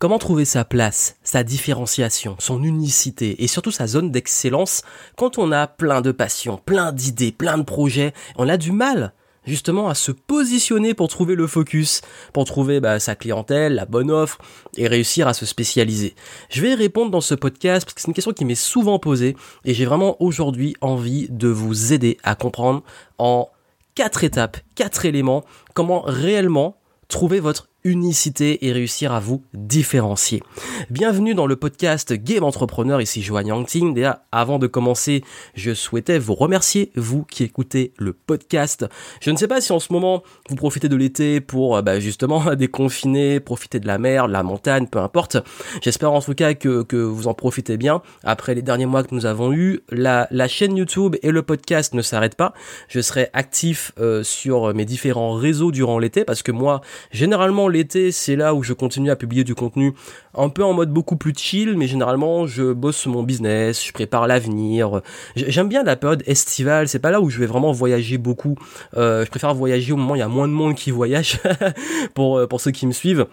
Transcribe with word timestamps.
Comment 0.00 0.18
trouver 0.18 0.46
sa 0.46 0.64
place, 0.64 1.18
sa 1.22 1.42
différenciation, 1.42 2.34
son 2.38 2.62
unicité 2.62 3.44
et 3.44 3.46
surtout 3.46 3.70
sa 3.70 3.86
zone 3.86 4.10
d'excellence 4.10 4.80
quand 5.14 5.36
on 5.36 5.52
a 5.52 5.66
plein 5.66 6.00
de 6.00 6.10
passions, 6.10 6.56
plein 6.56 6.90
d'idées, 6.90 7.32
plein 7.32 7.58
de 7.58 7.64
projets, 7.64 8.14
on 8.36 8.48
a 8.48 8.56
du 8.56 8.72
mal 8.72 9.12
justement 9.44 9.90
à 9.90 9.94
se 9.94 10.10
positionner 10.10 10.94
pour 10.94 11.08
trouver 11.08 11.34
le 11.34 11.46
focus, 11.46 12.00
pour 12.32 12.46
trouver 12.46 12.80
bah, 12.80 12.98
sa 12.98 13.14
clientèle, 13.14 13.74
la 13.74 13.84
bonne 13.84 14.10
offre 14.10 14.38
et 14.78 14.88
réussir 14.88 15.28
à 15.28 15.34
se 15.34 15.44
spécialiser. 15.44 16.14
Je 16.48 16.62
vais 16.62 16.72
répondre 16.72 17.10
dans 17.10 17.20
ce 17.20 17.34
podcast 17.34 17.84
parce 17.84 17.92
que 17.92 18.00
c'est 18.00 18.08
une 18.08 18.14
question 18.14 18.32
qui 18.32 18.46
m'est 18.46 18.54
souvent 18.54 18.98
posée 18.98 19.36
et 19.66 19.74
j'ai 19.74 19.84
vraiment 19.84 20.16
aujourd'hui 20.22 20.76
envie 20.80 21.28
de 21.28 21.48
vous 21.48 21.92
aider 21.92 22.16
à 22.22 22.36
comprendre 22.36 22.82
en 23.18 23.50
quatre 23.94 24.24
étapes, 24.24 24.56
quatre 24.76 25.04
éléments, 25.04 25.44
comment 25.74 26.00
réellement 26.06 26.78
trouver 27.08 27.40
votre 27.40 27.69
unicité 27.84 28.66
et 28.66 28.72
réussir 28.72 29.12
à 29.12 29.20
vous 29.20 29.42
différencier. 29.54 30.42
Bienvenue 30.90 31.34
dans 31.34 31.46
le 31.46 31.56
podcast 31.56 32.12
Game 32.12 32.44
Entrepreneur, 32.44 33.00
ici 33.00 33.22
Joanne 33.22 33.46
Yangting. 33.46 33.94
Déjà, 33.94 34.24
avant 34.32 34.58
de 34.58 34.66
commencer, 34.66 35.24
je 35.54 35.72
souhaitais 35.72 36.18
vous 36.18 36.34
remercier, 36.34 36.92
vous 36.94 37.24
qui 37.24 37.44
écoutez 37.44 37.92
le 37.98 38.12
podcast. 38.12 38.86
Je 39.20 39.30
ne 39.30 39.36
sais 39.36 39.48
pas 39.48 39.60
si 39.60 39.72
en 39.72 39.80
ce 39.80 39.92
moment, 39.92 40.22
vous 40.48 40.56
profitez 40.56 40.88
de 40.88 40.96
l'été 40.96 41.40
pour 41.40 41.76
euh, 41.76 41.82
bah, 41.82 42.00
justement 42.00 42.54
déconfiner, 42.54 43.40
profiter 43.40 43.80
de 43.80 43.86
la 43.86 43.98
mer, 43.98 44.28
de 44.28 44.32
la 44.32 44.42
montagne, 44.42 44.86
peu 44.86 44.98
importe. 44.98 45.38
J'espère 45.80 46.12
en 46.12 46.20
tout 46.20 46.34
cas 46.34 46.54
que, 46.54 46.82
que 46.82 46.96
vous 46.96 47.28
en 47.28 47.34
profitez 47.34 47.76
bien. 47.78 48.02
Après 48.24 48.54
les 48.54 48.62
derniers 48.62 48.86
mois 48.86 49.04
que 49.04 49.14
nous 49.14 49.26
avons 49.26 49.52
eus, 49.52 49.80
la, 49.90 50.28
la 50.30 50.48
chaîne 50.48 50.76
YouTube 50.76 51.16
et 51.22 51.30
le 51.30 51.42
podcast 51.42 51.94
ne 51.94 52.02
s'arrêtent 52.02 52.36
pas. 52.36 52.52
Je 52.88 53.00
serai 53.00 53.30
actif 53.32 53.92
euh, 53.98 54.22
sur 54.22 54.74
mes 54.74 54.84
différents 54.84 55.32
réseaux 55.32 55.70
durant 55.72 55.98
l'été 55.98 56.24
parce 56.24 56.42
que 56.42 56.52
moi, 56.52 56.82
généralement, 57.10 57.69
l'été, 57.70 58.12
c'est 58.12 58.36
là 58.36 58.54
où 58.54 58.62
je 58.62 58.72
continue 58.72 59.10
à 59.10 59.16
publier 59.16 59.44
du 59.44 59.54
contenu 59.54 59.94
un 60.34 60.48
peu 60.48 60.64
en 60.64 60.72
mode 60.72 60.90
beaucoup 60.90 61.16
plus 61.16 61.34
chill, 61.36 61.76
mais 61.76 61.86
généralement 61.86 62.46
je 62.46 62.72
bosse 62.72 63.06
mon 63.06 63.22
business, 63.22 63.84
je 63.84 63.92
prépare 63.92 64.26
l'avenir. 64.26 65.02
J'aime 65.36 65.68
bien 65.68 65.82
la 65.82 65.96
période 65.96 66.22
estivale, 66.26 66.88
c'est 66.88 66.98
pas 66.98 67.10
là 67.10 67.20
où 67.20 67.30
je 67.30 67.38
vais 67.38 67.46
vraiment 67.46 67.72
voyager 67.72 68.18
beaucoup. 68.18 68.56
Euh, 68.96 69.24
je 69.24 69.30
préfère 69.30 69.54
voyager 69.54 69.92
au 69.92 69.96
moment 69.96 70.12
où 70.12 70.16
il 70.16 70.20
y 70.20 70.22
a 70.22 70.28
moins 70.28 70.48
de 70.48 70.52
monde 70.52 70.74
qui 70.74 70.90
voyage 70.90 71.40
euh, 72.18 72.46
pour 72.46 72.60
ceux 72.60 72.70
qui 72.70 72.86
me 72.86 72.92
suivent. 72.92 73.26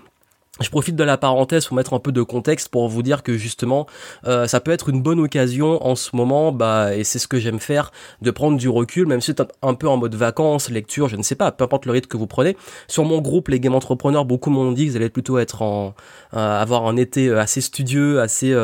Je 0.59 0.69
profite 0.69 0.95
de 0.95 1.03
la 1.03 1.17
parenthèse 1.17 1.65
pour 1.65 1.75
mettre 1.75 1.93
un 1.93 1.99
peu 1.99 2.11
de 2.11 2.23
contexte 2.23 2.69
pour 2.69 2.87
vous 2.87 3.03
dire 3.03 3.21
que 3.21 3.37
justement 3.37 3.85
euh, 4.25 4.47
ça 4.47 4.59
peut 4.59 4.71
être 4.71 4.89
une 4.89 5.01
bonne 5.01 5.19
occasion 5.19 5.85
en 5.85 5.95
ce 5.95 6.15
moment 6.15 6.51
bah 6.51 6.95
et 6.95 7.03
c'est 7.03 7.19
ce 7.19 7.27
que 7.27 7.39
j'aime 7.39 7.59
faire 7.59 7.91
de 8.21 8.31
prendre 8.31 8.57
du 8.57 8.67
recul 8.67 9.05
même 9.05 9.21
si 9.21 9.33
c'est 9.37 9.43
un 9.61 9.73
peu 9.75 9.87
en 9.87 9.97
mode 9.97 10.15
vacances 10.15 10.69
lecture 10.69 11.09
je 11.09 11.15
ne 11.15 11.21
sais 11.21 11.35
pas 11.35 11.51
peu 11.51 11.63
importe 11.63 11.85
le 11.85 11.91
rythme 11.91 12.07
que 12.07 12.17
vous 12.17 12.27
prenez. 12.27 12.57
Sur 12.87 13.05
mon 13.05 13.21
groupe 13.21 13.49
les 13.49 13.59
game 13.59 13.75
entrepreneurs 13.75 14.25
beaucoup 14.25 14.49
m'ont 14.49 14.71
dit 14.71 14.85
que 14.85 14.91
vous 14.91 14.95
allez 14.95 15.09
plutôt 15.09 15.37
être 15.37 15.61
en 15.61 15.93
euh, 16.33 16.61
avoir 16.61 16.87
un 16.87 16.97
été 16.97 17.27
euh, 17.27 17.39
assez 17.39 17.61
studieux 17.61 18.19
assez 18.19 18.55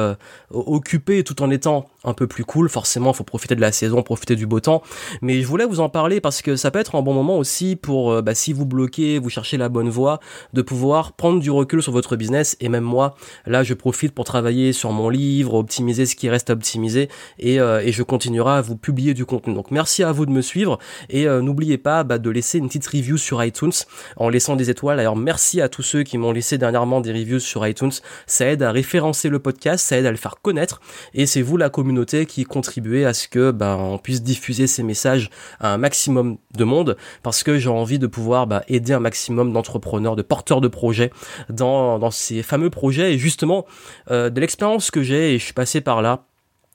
occupé 0.49 1.23
tout 1.23 1.41
en 1.43 1.51
étant 1.51 1.85
un 2.03 2.13
peu 2.13 2.27
plus 2.27 2.43
cool. 2.43 2.69
Forcément 2.69 3.11
il 3.11 3.15
faut 3.15 3.23
profiter 3.23 3.55
de 3.55 3.61
la 3.61 3.71
saison 3.71 4.01
profiter 4.01 4.35
du 4.35 4.47
beau 4.47 4.59
temps. 4.59 4.81
Mais 5.21 5.41
je 5.41 5.47
voulais 5.47 5.65
vous 5.65 5.79
en 5.79 5.89
parler 5.89 6.21
parce 6.21 6.41
que 6.41 6.55
ça 6.55 6.71
peut 6.71 6.79
être 6.79 6.95
un 6.95 7.01
bon 7.01 7.13
moment 7.13 7.37
aussi 7.37 7.75
pour 7.75 8.21
bah, 8.23 8.33
si 8.33 8.51
vous 8.51 8.65
bloquez 8.65 9.19
vous 9.19 9.29
cherchez 9.29 9.57
la 9.57 9.69
bonne 9.69 9.89
voie 9.89 10.19
de 10.53 10.61
pouvoir 10.61 11.13
prendre 11.13 11.39
du 11.39 11.51
recul 11.51 11.82
sur 11.83 11.91
votre 11.91 12.15
business 12.15 12.57
et 12.59 12.69
même 12.69 12.83
moi 12.83 13.15
là 13.45 13.61
je 13.63 13.75
profite 13.75 14.13
pour 14.13 14.25
travailler 14.25 14.73
sur 14.73 14.91
mon 14.91 15.09
livre 15.09 15.53
optimiser 15.53 16.05
ce 16.05 16.15
qui 16.15 16.29
reste 16.29 16.49
à 16.49 16.53
optimiser 16.53 17.09
et, 17.39 17.59
euh, 17.59 17.81
et 17.83 17.91
je 17.91 18.01
continuerai 18.01 18.53
à 18.53 18.61
vous 18.61 18.75
publier 18.75 19.13
du 19.13 19.25
contenu. 19.25 19.53
Donc 19.53 19.69
merci 19.69 20.03
à 20.03 20.11
vous 20.11 20.25
de 20.25 20.31
me 20.31 20.41
suivre 20.41 20.79
et 21.09 21.27
euh, 21.27 21.41
n'oubliez 21.41 21.77
pas 21.77 22.03
bah, 22.03 22.17
de 22.17 22.29
laisser 22.29 22.57
une 22.57 22.67
petite 22.67 22.87
review 22.87 23.17
sur 23.17 23.43
iTunes 23.43 23.71
en 24.17 24.29
laissant 24.29 24.55
des 24.55 24.69
étoiles. 24.69 24.99
Alors 24.99 25.15
merci 25.15 25.61
à 25.61 25.69
tous 25.69 25.83
ceux 25.83 26.03
qui 26.03 26.17
m'ont 26.17 26.31
laissé 26.31 26.57
dernièrement 26.57 27.01
des 27.01 27.11
reviews 27.11 27.39
sur 27.39 27.65
iTunes. 27.67 27.91
Ça 28.25 28.47
aide 28.47 28.63
à 28.63 28.71
référencer 28.71 29.29
le 29.29 29.39
podcast 29.39 29.85
ça 29.85 29.97
aide 29.97 30.05
à 30.05 30.11
le 30.11 30.17
faire 30.17 30.35
connaître 30.41 30.81
et 31.13 31.25
c'est 31.25 31.41
vous 31.41 31.57
la 31.57 31.69
communauté 31.69 32.25
qui 32.25 32.43
contribuez 32.45 33.05
à 33.05 33.13
ce 33.13 33.27
que 33.27 33.51
bah, 33.51 33.77
on 33.79 33.97
puisse 33.97 34.23
diffuser 34.23 34.67
ces 34.67 34.83
messages 34.83 35.29
à 35.59 35.73
un 35.73 35.77
maximum 35.77 36.37
de 36.55 36.63
monde 36.63 36.97
parce 37.21 37.43
que 37.43 37.57
j'ai 37.57 37.69
envie 37.69 37.99
de 37.99 38.07
pouvoir 38.07 38.47
bah, 38.47 38.63
aider 38.67 38.93
un 38.93 38.99
maximum 38.99 39.53
d'entrepreneurs 39.53 40.15
de 40.15 40.21
porteurs 40.21 40.61
de 40.61 40.67
projets 40.67 41.11
dans 41.49 41.72
dans, 41.99 42.11
ces 42.11 42.43
fameux 42.43 42.69
projets. 42.69 43.13
Et 43.13 43.17
justement 43.17 43.65
euh, 44.11 44.29
de 44.29 44.39
l'expérience 44.39 44.91
que 44.91 45.03
j'ai 45.03 45.35
et 45.35 45.39
je 45.39 45.45
suis 45.45 45.53
passé 45.53 45.81
par 45.81 46.01
là 46.01 46.25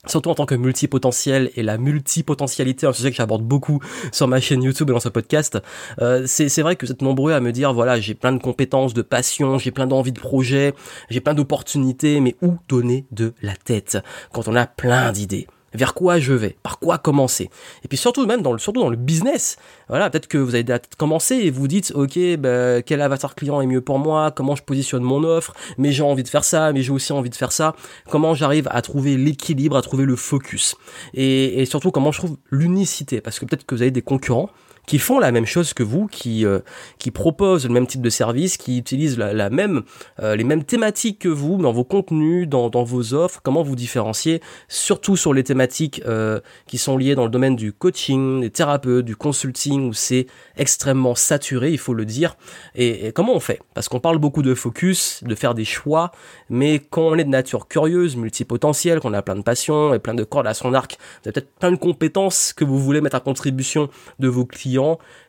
surtout 0.07 0.31
en 0.31 0.35
tant 0.35 0.47
que 0.47 0.55
multipotentiel 0.55 1.51
et 1.57 1.63
la 1.63 1.77
multipotentialité, 1.77 2.87
un 2.87 2.93
sujet 2.93 3.11
que 3.11 3.17
j'aborde 3.17 3.43
beaucoup 3.43 3.81
sur 4.13 4.29
ma 4.29 4.41
chaîne 4.41 4.63
YouTube 4.63 4.91
et 4.91 4.93
dans 4.93 5.01
ce 5.01 5.09
podcast, 5.09 5.59
euh, 6.01 6.25
c'est 6.27 6.63
vrai 6.63 6.77
que 6.77 6.87
vous 6.87 6.93
êtes 6.93 7.03
nombreux 7.03 7.33
à 7.33 7.41
me 7.41 7.53
dire, 7.53 7.73
voilà, 7.73 8.01
j'ai 8.01 8.15
plein 8.15 8.33
de 8.33 8.41
compétences, 8.41 8.95
de 8.95 9.03
passions, 9.03 9.59
j'ai 9.59 9.71
plein 9.71 9.87
d'envies 9.87 10.13
de 10.13 10.21
projets, 10.21 10.75
j'ai 11.11 11.21
plein 11.21 11.35
d'opportunités, 11.35 12.21
mais 12.21 12.37
où 12.43 12.57
donner 12.69 13.07
de 13.11 13.35
la 13.43 13.57
tête 13.57 13.99
quand 14.33 14.49
on 14.49 14.55
a 14.55 14.67
plein 14.67 15.13
d'idées? 15.13 15.47
Vers 15.75 15.95
quoi 15.95 16.19
je 16.19 16.33
vais, 16.33 16.57
par 16.63 16.79
quoi 16.79 16.99
commencer? 16.99 17.51
Et 17.85 17.89
puis 17.89 17.99
surtout 17.99 18.27
même 18.27 18.43
dans 18.43 18.53
le 18.53 18.59
surtout 18.59 18.81
dans 18.81 18.91
le 18.91 18.97
business. 18.97 19.57
Voilà, 19.89 20.11
peut-être 20.11 20.29
que 20.29 20.39
vous 20.39 20.55
avez 20.55 20.65
commencé 20.97 21.37
et 21.37 21.51
vous 21.51 21.69
dites 21.69 21.93
OK, 21.95 22.19
bah, 22.39 22.83
quel 22.83 23.01
avatar 23.01 23.35
client 23.35 23.61
est 23.61 23.67
mieux 23.67 23.81
pour 23.81 23.99
moi, 23.99 24.31
comment 24.31 24.57
je 24.57 24.63
positionne 24.63 25.03
mon 25.03 25.25
offre, 25.25 25.55
mais 25.77 25.93
j'ai 25.93 26.03
envie 26.03 26.23
de 26.23 26.29
faire 26.29 26.45
ça, 26.45 26.73
mais 26.73 26.83
j'ai 26.83 26.93
aussi 26.93 27.13
envie 27.13 27.31
de 27.31 27.37
faire 27.37 27.53
ça. 27.53 27.75
Comment 28.11 28.35
j'arrive 28.35 28.69
à 28.71 28.83
trouver 28.83 29.17
l'équilibre, 29.17 29.77
à 29.77 29.83
trouver 29.83 30.05
le 30.05 30.17
focus? 30.17 30.77
Et, 31.15 31.61
et 31.61 31.67
surtout 31.67 31.91
comment 31.91 32.13
je 32.13 32.19
trouve 32.19 32.37
l'unicité? 32.51 33.21
Parce 33.21 33.39
que 33.39 33.45
peut-être 33.45 33.65
que 33.65 33.75
vous 33.75 33.83
avez 33.83 33.91
des 33.91 34.03
concurrents 34.03 34.51
qui 34.89 34.99
font 34.99 35.19
la 35.19 35.33
même 35.33 35.45
chose 35.45 35.75
que 35.75 35.83
vous, 35.83 36.07
qui 36.07 36.47
euh, 36.47 36.61
qui 36.99 37.11
proposent 37.11 37.67
le 37.67 37.75
même 37.75 37.87
type 37.87 38.01
de 38.01 38.09
service, 38.09 38.57
qui 38.57 38.79
utilisent 38.79 39.19
la, 39.19 39.51
même 39.51 39.83
euh, 40.21 40.35
les 40.35 40.45
mêmes 40.45 40.65
thématiques 40.65 41.19
que 41.19 41.29
vous 41.29 41.59
dans 41.59 41.73
vos 41.73 41.85
contenus, 41.85 42.49
dans, 42.49 42.71
dans 42.71 42.85
vos 42.85 43.13
offres. 43.13 43.41
Comment 43.43 43.63
vous 43.63 43.77
différencier, 43.77 44.41
surtout 44.67 45.15
sur 45.15 45.35
les 45.35 45.45
thématiques 45.45 46.01
euh, 46.07 46.41
qui 46.67 46.79
sont 46.79 46.97
liées 46.97 47.15
dans 47.15 47.25
le 47.25 47.31
domaine 47.31 47.55
du 47.55 47.71
coaching, 47.75 48.41
des 48.41 48.49
thérapeutes, 48.49 49.05
du 49.05 49.15
consulting 49.15 49.91
où 49.91 49.93
c'est 49.93 50.27
extrêmement 50.57 51.15
saturé, 51.15 51.71
il 51.71 51.79
faut 51.79 51.93
le 51.93 52.07
dire. 52.07 52.39
Et, 52.75 53.13
comment 53.13 53.35
on 53.35 53.41
fait? 53.41 53.61
Parce 53.75 53.91
qu'on 53.91 54.01
parle 54.01 54.17
beaucoup 54.17 54.41
de 54.41 54.55
focus, 54.55 55.23
de 55.23 55.35
faire 55.35 55.55
des 55.55 55.67
choix, 55.67 56.13
mais 56.49 56.79
quand 56.79 57.03
on 57.03 57.17
est 57.17 57.25
de 57.25 57.29
nature 57.29 57.69
curieuse, 57.69 58.17
multipotentielle, 58.17 59.01
qu'on 59.01 59.13
a 59.13 59.21
plein 59.21 59.37
de 59.37 59.43
passions 59.43 59.93
et 59.93 59.99
plein 59.99 60.15
de 60.15 60.25
cordes 60.25 60.47
à 60.47 60.55
son 60.55 60.73
arc, 60.73 60.97
vous 60.99 61.29
avez 61.29 61.33
peut-être 61.33 61.53
plein 61.59 61.73
de 61.73 61.77
compétences 61.77 62.55
que 62.55 62.65
vous 62.65 62.79
voulez 62.79 63.03
mettre 63.03 63.17
à 63.17 63.21
contribution 63.21 63.91
de 64.19 64.29
vos 64.29 64.47
clients 64.47 64.78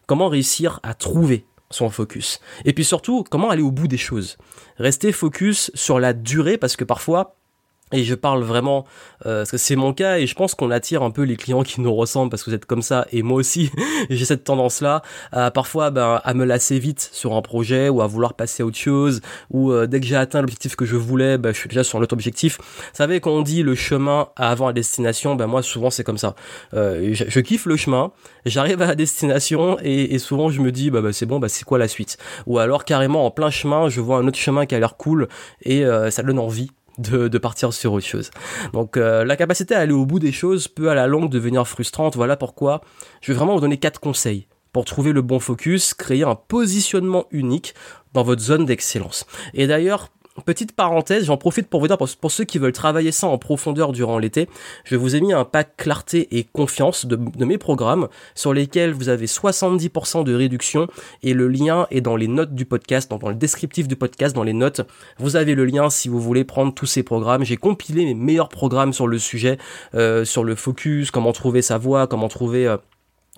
comment 0.05 0.29
réussir 0.29 0.79
à 0.83 0.93
trouver 0.93 1.45
son 1.71 1.89
focus. 1.89 2.39
Et 2.65 2.73
puis 2.73 2.83
surtout, 2.83 3.23
comment 3.29 3.49
aller 3.49 3.61
au 3.61 3.71
bout 3.71 3.87
des 3.87 3.97
choses. 3.97 4.37
Rester 4.77 5.11
focus 5.11 5.71
sur 5.75 5.99
la 5.99 6.13
durée 6.13 6.57
parce 6.57 6.75
que 6.75 6.83
parfois, 6.83 7.38
et 7.91 8.03
je 8.03 8.15
parle 8.15 8.43
vraiment, 8.43 8.85
euh, 9.25 9.39
parce 9.39 9.51
que 9.51 9.57
c'est 9.57 9.75
mon 9.75 9.93
cas, 9.93 10.19
et 10.19 10.27
je 10.27 10.35
pense 10.35 10.53
qu'on 10.53 10.71
attire 10.71 11.01
un 11.01 11.11
peu 11.11 11.23
les 11.23 11.35
clients 11.35 11.63
qui 11.63 11.81
nous 11.81 11.93
ressemblent, 11.93 12.29
parce 12.29 12.43
que 12.43 12.51
vous 12.51 12.55
êtes 12.55 12.65
comme 12.65 12.81
ça, 12.81 13.07
et 13.11 13.23
moi 13.23 13.37
aussi, 13.37 13.71
j'ai 14.09 14.25
cette 14.25 14.43
tendance-là, 14.43 15.01
à 15.31 15.51
parfois 15.51 15.89
ben, 15.89 16.21
à 16.23 16.33
me 16.33 16.45
lasser 16.45 16.77
vite 16.79 17.09
sur 17.11 17.33
un 17.33 17.41
projet, 17.41 17.89
ou 17.89 18.01
à 18.01 18.07
vouloir 18.07 18.35
passer 18.35 18.63
à 18.63 18.65
autre 18.65 18.77
chose, 18.77 19.21
ou 19.49 19.71
euh, 19.71 19.87
dès 19.87 19.99
que 19.99 20.05
j'ai 20.05 20.15
atteint 20.15 20.41
l'objectif 20.41 20.75
que 20.75 20.85
je 20.85 20.95
voulais, 20.95 21.37
ben, 21.37 21.53
je 21.53 21.59
suis 21.59 21.69
déjà 21.69 21.83
sur 21.83 21.99
l'autre 21.99 22.13
objectif. 22.13 22.59
Vous 22.59 22.65
savez, 22.93 23.19
quand 23.19 23.31
on 23.31 23.41
dit 23.41 23.63
le 23.63 23.75
chemin 23.75 24.29
avant 24.35 24.67
la 24.67 24.73
destination, 24.73 25.35
ben 25.35 25.47
moi 25.47 25.63
souvent 25.63 25.89
c'est 25.89 26.03
comme 26.03 26.17
ça. 26.17 26.35
Euh, 26.73 27.09
je, 27.13 27.39
kiffe 27.39 27.65
le 27.65 27.77
chemin, 27.77 28.11
j'arrive 28.45 28.81
à 28.81 28.87
la 28.87 28.95
destination, 28.95 29.77
et, 29.81 30.13
et, 30.13 30.19
souvent 30.19 30.49
je 30.49 30.61
me 30.61 30.71
dis, 30.71 30.91
bah, 30.91 31.01
bah 31.01 31.13
c'est 31.13 31.25
bon, 31.25 31.39
bah 31.39 31.49
c'est 31.49 31.63
quoi 31.63 31.77
la 31.79 31.87
suite? 31.87 32.17
Ou 32.45 32.59
alors 32.59 32.85
carrément 32.85 33.25
en 33.25 33.31
plein 33.31 33.49
chemin, 33.49 33.89
je 33.89 34.01
vois 34.01 34.17
un 34.17 34.27
autre 34.27 34.37
chemin 34.37 34.65
qui 34.65 34.75
a 34.75 34.79
l'air 34.79 34.97
cool, 34.97 35.27
et 35.63 35.83
ça 36.09 36.23
donne 36.23 36.39
envie 36.39 36.71
de, 36.99 37.37
partir 37.37 37.73
sur 37.73 37.93
autre 37.93 38.05
chose. 38.05 38.31
Donc 38.73 38.97
euh, 38.97 39.23
la 39.23 39.35
capacité 39.35 39.75
à 39.75 39.79
aller 39.79 39.93
au 39.93 40.05
bout 40.05 40.19
des 40.19 40.31
choses 40.31 40.67
peut 40.67 40.89
à 40.89 40.95
la 40.95 41.07
longue 41.07 41.29
devenir 41.29 41.67
frustrante. 41.67 42.15
Voilà 42.15 42.37
pourquoi 42.37 42.81
je 43.21 43.31
vais 43.31 43.37
vraiment 43.37 43.55
vous 43.55 43.61
donner 43.61 43.77
quatre 43.77 43.99
conseils 43.99 44.47
pour 44.73 44.85
trouver 44.85 45.13
le 45.13 45.21
bon 45.21 45.39
focus, 45.39 45.93
créer 45.93 46.23
un 46.23 46.35
positionnement 46.35 47.25
unique 47.31 47.73
dans 48.13 48.23
votre 48.23 48.41
zone 48.41 48.65
d'excellence. 48.65 49.25
Et 49.53 49.67
d'ailleurs, 49.67 50.09
Petite 50.45 50.73
parenthèse, 50.73 51.25
j'en 51.25 51.37
profite 51.37 51.67
pour 51.67 51.79
vous 51.79 51.87
dire, 51.87 51.97
pour, 51.97 52.31
ceux 52.31 52.43
qui 52.43 52.57
veulent 52.57 52.71
travailler 52.71 53.11
ça 53.11 53.27
en 53.27 53.37
profondeur 53.37 53.91
durant 53.91 54.17
l'été, 54.17 54.47
je 54.83 54.95
vous 54.95 55.15
ai 55.15 55.21
mis 55.21 55.33
un 55.33 55.45
pack 55.45 55.77
clarté 55.77 56.37
et 56.37 56.43
confiance 56.43 57.05
de, 57.05 57.45
mes 57.45 57.57
programmes 57.57 58.07
sur 58.35 58.53
lesquels 58.53 58.91
vous 58.91 59.09
avez 59.09 59.25
70% 59.25 60.23
de 60.23 60.33
réduction 60.33 60.87
et 61.23 61.33
le 61.33 61.47
lien 61.47 61.87
est 61.91 62.01
dans 62.01 62.15
les 62.15 62.27
notes 62.27 62.53
du 62.53 62.65
podcast, 62.65 63.09
dans 63.09 63.29
le 63.29 63.35
descriptif 63.35 63.87
du 63.87 63.95
podcast, 63.95 64.35
dans 64.35 64.43
les 64.43 64.53
notes. 64.53 64.81
Vous 65.17 65.35
avez 65.35 65.55
le 65.55 65.65
lien 65.65 65.89
si 65.89 66.09
vous 66.09 66.19
voulez 66.19 66.43
prendre 66.43 66.73
tous 66.73 66.85
ces 66.85 67.03
programmes. 67.03 67.43
J'ai 67.43 67.57
compilé 67.57 68.05
mes 68.05 68.13
meilleurs 68.13 68.49
programmes 68.49 68.93
sur 68.93 69.07
le 69.07 69.17
sujet, 69.17 69.57
euh, 69.95 70.25
sur 70.25 70.43
le 70.43 70.55
focus, 70.55 71.11
comment 71.11 71.31
trouver 71.31 71.61
sa 71.61 71.77
voix, 71.77 72.07
comment 72.07 72.27
trouver... 72.27 72.67
Euh, 72.67 72.77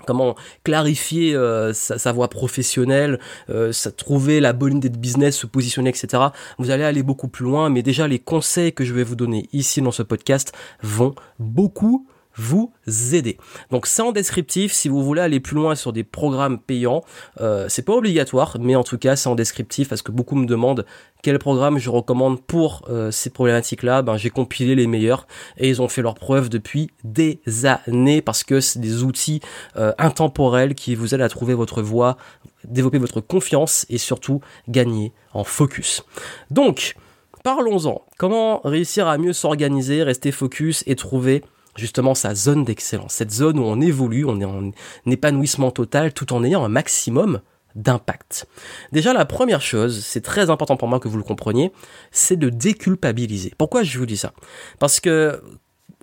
comment 0.05 0.35
clarifier 0.63 1.35
euh, 1.35 1.73
sa, 1.73 2.11
voie 2.11 2.29
professionnelle, 2.29 3.19
euh, 3.49 3.71
trouver 3.97 4.39
la 4.39 4.53
bonne 4.53 4.77
idée 4.77 4.89
de 4.89 4.97
business, 4.97 5.37
se 5.37 5.47
positionner, 5.47 5.89
etc. 5.89 6.23
Vous 6.57 6.71
allez 6.71 6.83
aller 6.83 7.03
beaucoup 7.03 7.27
plus 7.27 7.45
loin, 7.45 7.69
mais 7.69 7.83
déjà 7.83 8.07
les 8.07 8.19
conseils 8.19 8.73
que 8.73 8.83
je 8.83 8.93
vais 8.93 9.03
vous 9.03 9.15
donner 9.15 9.49
ici 9.53 9.81
dans 9.81 9.91
ce 9.91 10.03
podcast 10.03 10.53
vont 10.81 11.15
beaucoup 11.39 12.07
vous 12.41 12.73
aider. 13.13 13.37
Donc 13.69 13.85
c'est 13.85 14.01
en 14.01 14.11
descriptif, 14.11 14.73
si 14.73 14.89
vous 14.89 15.03
voulez 15.03 15.21
aller 15.21 15.39
plus 15.39 15.55
loin 15.55 15.75
sur 15.75 15.93
des 15.93 16.03
programmes 16.03 16.59
payants, 16.59 17.03
euh, 17.39 17.67
c'est 17.69 17.83
pas 17.83 17.93
obligatoire, 17.93 18.57
mais 18.59 18.75
en 18.75 18.83
tout 18.83 18.97
cas 18.97 19.15
c'est 19.15 19.29
en 19.29 19.35
descriptif 19.35 19.87
parce 19.89 20.01
que 20.01 20.11
beaucoup 20.11 20.35
me 20.35 20.45
demandent 20.45 20.85
quel 21.21 21.37
programme 21.37 21.77
je 21.77 21.89
recommande 21.89 22.41
pour 22.41 22.81
euh, 22.89 23.11
ces 23.11 23.29
problématiques-là. 23.29 24.01
Ben 24.01 24.17
j'ai 24.17 24.31
compilé 24.31 24.75
les 24.75 24.87
meilleurs 24.87 25.27
et 25.57 25.69
ils 25.69 25.81
ont 25.81 25.87
fait 25.87 26.01
leur 26.01 26.15
preuve 26.15 26.49
depuis 26.49 26.89
des 27.03 27.39
années 27.65 28.21
parce 28.21 28.43
que 28.43 28.59
c'est 28.59 28.79
des 28.79 29.03
outils 29.03 29.39
euh, 29.77 29.93
intemporels 29.99 30.73
qui 30.73 30.95
vous 30.95 31.13
aident 31.13 31.21
à 31.21 31.29
trouver 31.29 31.53
votre 31.53 31.81
voie, 31.81 32.17
développer 32.63 32.97
votre 32.97 33.21
confiance 33.21 33.85
et 33.89 33.99
surtout 33.99 34.41
gagner 34.67 35.13
en 35.33 35.43
focus. 35.43 36.03
Donc 36.49 36.95
Parlons-en. 37.43 38.03
Comment 38.19 38.61
réussir 38.63 39.07
à 39.07 39.17
mieux 39.17 39.33
s'organiser, 39.33 40.03
rester 40.03 40.31
focus 40.31 40.83
et 40.85 40.95
trouver 40.95 41.43
justement 41.75 42.15
sa 42.15 42.35
zone 42.35 42.63
d'excellence, 42.63 43.13
cette 43.13 43.31
zone 43.31 43.59
où 43.59 43.63
on 43.63 43.79
évolue, 43.81 44.25
on 44.25 44.39
est 44.39 44.45
en 44.45 44.71
épanouissement 45.05 45.71
total 45.71 46.13
tout 46.13 46.33
en 46.33 46.43
ayant 46.43 46.63
un 46.63 46.69
maximum 46.69 47.41
d'impact. 47.75 48.47
Déjà, 48.91 49.13
la 49.13 49.25
première 49.25 49.61
chose, 49.61 50.03
c'est 50.03 50.21
très 50.21 50.49
important 50.49 50.77
pour 50.77 50.87
moi 50.87 50.99
que 50.99 51.07
vous 51.07 51.17
le 51.17 51.23
compreniez, 51.23 51.71
c'est 52.11 52.35
de 52.35 52.49
déculpabiliser. 52.49 53.53
Pourquoi 53.57 53.83
je 53.83 53.97
vous 53.97 54.05
dis 54.05 54.17
ça? 54.17 54.33
Parce 54.79 54.99
que 54.99 55.41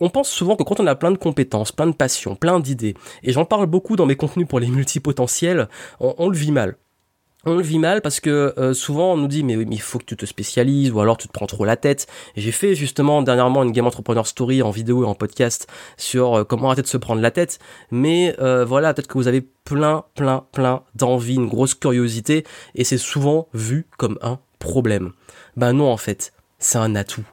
on 0.01 0.11
pense 0.11 0.29
souvent 0.29 0.55
que 0.55 0.63
quand 0.63 0.81
on 0.81 0.87
a 0.87 0.95
plein 0.95 1.11
de 1.11 1.19
compétences, 1.19 1.73
plein 1.73 1.89
de 1.89 1.95
passions, 1.95 2.37
plein 2.37 2.61
d'idées, 2.61 2.95
et 3.23 3.33
j'en 3.33 3.45
parle 3.45 3.67
beaucoup 3.67 3.97
dans 3.97 4.07
mes 4.07 4.17
contenus 4.17 4.47
pour 4.47 4.61
les 4.61 4.69
multipotentiels, 4.69 5.69
on 5.99 6.29
le 6.29 6.37
vit 6.37 6.53
mal 6.53 6.77
on 7.49 7.57
le 7.57 7.63
vit 7.63 7.79
mal 7.79 8.03
parce 8.03 8.21
que 8.21 8.55
euh, 8.59 8.75
souvent 8.75 9.15
on 9.15 9.17
nous 9.17 9.27
dit 9.27 9.43
mais 9.43 9.57
oui 9.57 9.65
mais 9.67 9.77
il 9.77 9.81
faut 9.81 9.99
que 9.99 10.05
tu 10.05 10.17
te 10.17 10.27
spécialises 10.27 10.91
ou 10.91 11.01
alors 11.01 11.17
tu 11.17 11.29
te 11.29 11.33
prends 11.33 11.47
trop 11.47 11.65
la 11.65 11.77
tête. 11.77 12.07
J'ai 12.37 12.53
fait 12.53 12.75
justement 12.75 13.23
dernièrement 13.23 13.63
une 13.63 13.73
game 13.73 13.87
entrepreneur 13.87 14.27
story 14.27 14.63
en 14.63 14.71
vidéo 14.71 15.05
et 15.05 15.07
en 15.07 15.15
podcast 15.15 15.67
sur 15.97 16.35
euh, 16.35 16.45
comment 16.45 16.69
arrêter 16.69 16.83
de 16.83 16.87
se 16.87 16.97
prendre 16.97 17.21
la 17.23 17.31
tête. 17.31 17.59
Mais 17.91 18.35
euh, 18.39 18.65
voilà 18.65 18.95
peut-être 18.95 19.09
que 19.09 19.19
vous 19.19 19.29
avez 19.29 19.41
plein 19.41 20.05
plein 20.15 20.45
plein 20.53 20.83
d'envie, 20.95 21.37
une 21.37 21.49
grosse 21.49 21.75
curiosité 21.75 22.45
et 22.75 22.85
c'est 22.85 22.99
souvent 22.99 23.49
vu 23.55 23.87
comme 23.97 24.19
un 24.23 24.39
problème. 24.59 25.13
Ben 25.57 25.73
non 25.73 25.91
en 25.91 25.97
fait 25.97 26.33
c'est 26.59 26.79
un 26.79 26.95
atout. 26.95 27.27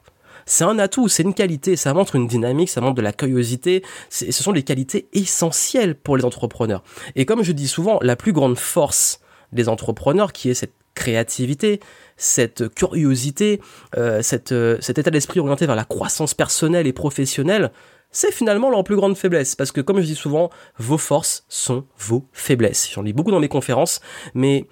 C'est 0.48 0.62
un 0.62 0.78
atout, 0.78 1.08
c'est 1.08 1.24
une 1.24 1.34
qualité, 1.34 1.74
ça 1.74 1.92
montre 1.92 2.14
une 2.14 2.28
dynamique, 2.28 2.70
ça 2.70 2.80
montre 2.80 2.94
de 2.94 3.02
la 3.02 3.12
curiosité, 3.12 3.82
ce 4.10 4.30
sont 4.30 4.52
des 4.52 4.62
qualités 4.62 5.08
essentielles 5.12 5.96
pour 5.96 6.16
les 6.16 6.24
entrepreneurs. 6.24 6.84
Et 7.16 7.26
comme 7.26 7.42
je 7.42 7.50
dis 7.50 7.66
souvent, 7.66 7.98
la 8.00 8.14
plus 8.14 8.32
grande 8.32 8.56
force 8.56 9.18
des 9.52 9.68
entrepreneurs, 9.68 10.32
qui 10.32 10.50
est 10.50 10.54
cette 10.54 10.74
créativité, 10.94 11.80
cette 12.16 12.74
curiosité, 12.74 13.60
euh, 13.96 14.22
euh, 14.52 14.78
cet 14.80 14.98
état 14.98 15.10
d'esprit 15.10 15.40
orienté 15.40 15.66
vers 15.66 15.76
la 15.76 15.84
croissance 15.84 16.34
personnelle 16.34 16.86
et 16.86 16.92
professionnelle, 16.92 17.70
c'est 18.10 18.32
finalement 18.32 18.70
leur 18.70 18.82
plus 18.82 18.96
grande 18.96 19.16
faiblesse. 19.16 19.54
Parce 19.54 19.72
que 19.72 19.80
comme 19.80 20.00
je 20.00 20.06
dis 20.06 20.14
souvent, 20.14 20.50
vos 20.78 20.98
forces 20.98 21.44
sont 21.48 21.84
vos 21.98 22.26
faiblesses. 22.32 22.90
J'en 22.92 23.02
lis 23.02 23.12
beaucoup 23.12 23.30
dans 23.30 23.40
mes 23.40 23.48
conférences, 23.48 24.00
mais 24.34 24.66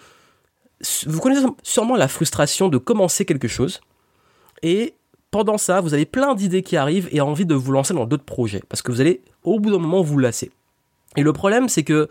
vous 1.07 1.21
connaissez 1.21 1.47
sûrement 1.63 1.97
la 1.97 2.09
frustration 2.09 2.69
de 2.69 2.79
commencer 2.79 3.25
quelque 3.25 3.49
chose 3.49 3.81
et 4.63 4.95
pendant 5.31 5.59
ça, 5.59 5.81
vous 5.81 5.95
avez 5.95 6.07
plein 6.07 6.35
d'idées 6.35 6.63
qui 6.63 6.77
arrivent 6.77 7.09
et 7.11 7.21
envie 7.21 7.45
de 7.45 7.55
vous 7.55 7.73
lancer 7.73 7.93
dans 7.93 8.07
d'autres 8.07 8.25
projets 8.25 8.63
parce 8.69 8.83
que 8.83 8.93
vous 8.93 9.01
allez 9.01 9.21
au 9.43 9.59
bout 9.59 9.71
d'un 9.71 9.79
moment 9.79 10.01
vous 10.01 10.19
lasser. 10.19 10.51
Et 11.17 11.23
le 11.23 11.33
problème, 11.33 11.69
c'est 11.69 11.83
que 11.83 12.09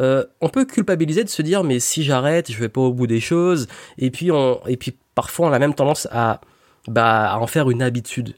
euh, 0.00 0.24
on 0.40 0.48
peut 0.48 0.64
culpabiliser 0.64 1.24
de 1.24 1.28
se 1.28 1.42
dire 1.42 1.64
mais 1.64 1.80
si 1.80 2.02
j'arrête, 2.02 2.50
je 2.50 2.58
vais 2.58 2.68
pas 2.68 2.80
au 2.80 2.92
bout 2.92 3.06
des 3.06 3.20
choses. 3.20 3.66
Et 3.98 4.10
puis 4.10 4.30
on, 4.30 4.60
et 4.66 4.76
puis 4.76 4.96
parfois 5.14 5.48
on 5.48 5.52
a 5.52 5.58
même 5.58 5.74
tendance 5.74 6.08
à, 6.10 6.40
bah, 6.88 7.32
à 7.32 7.38
en 7.38 7.46
faire 7.46 7.70
une 7.70 7.82
habitude. 7.82 8.34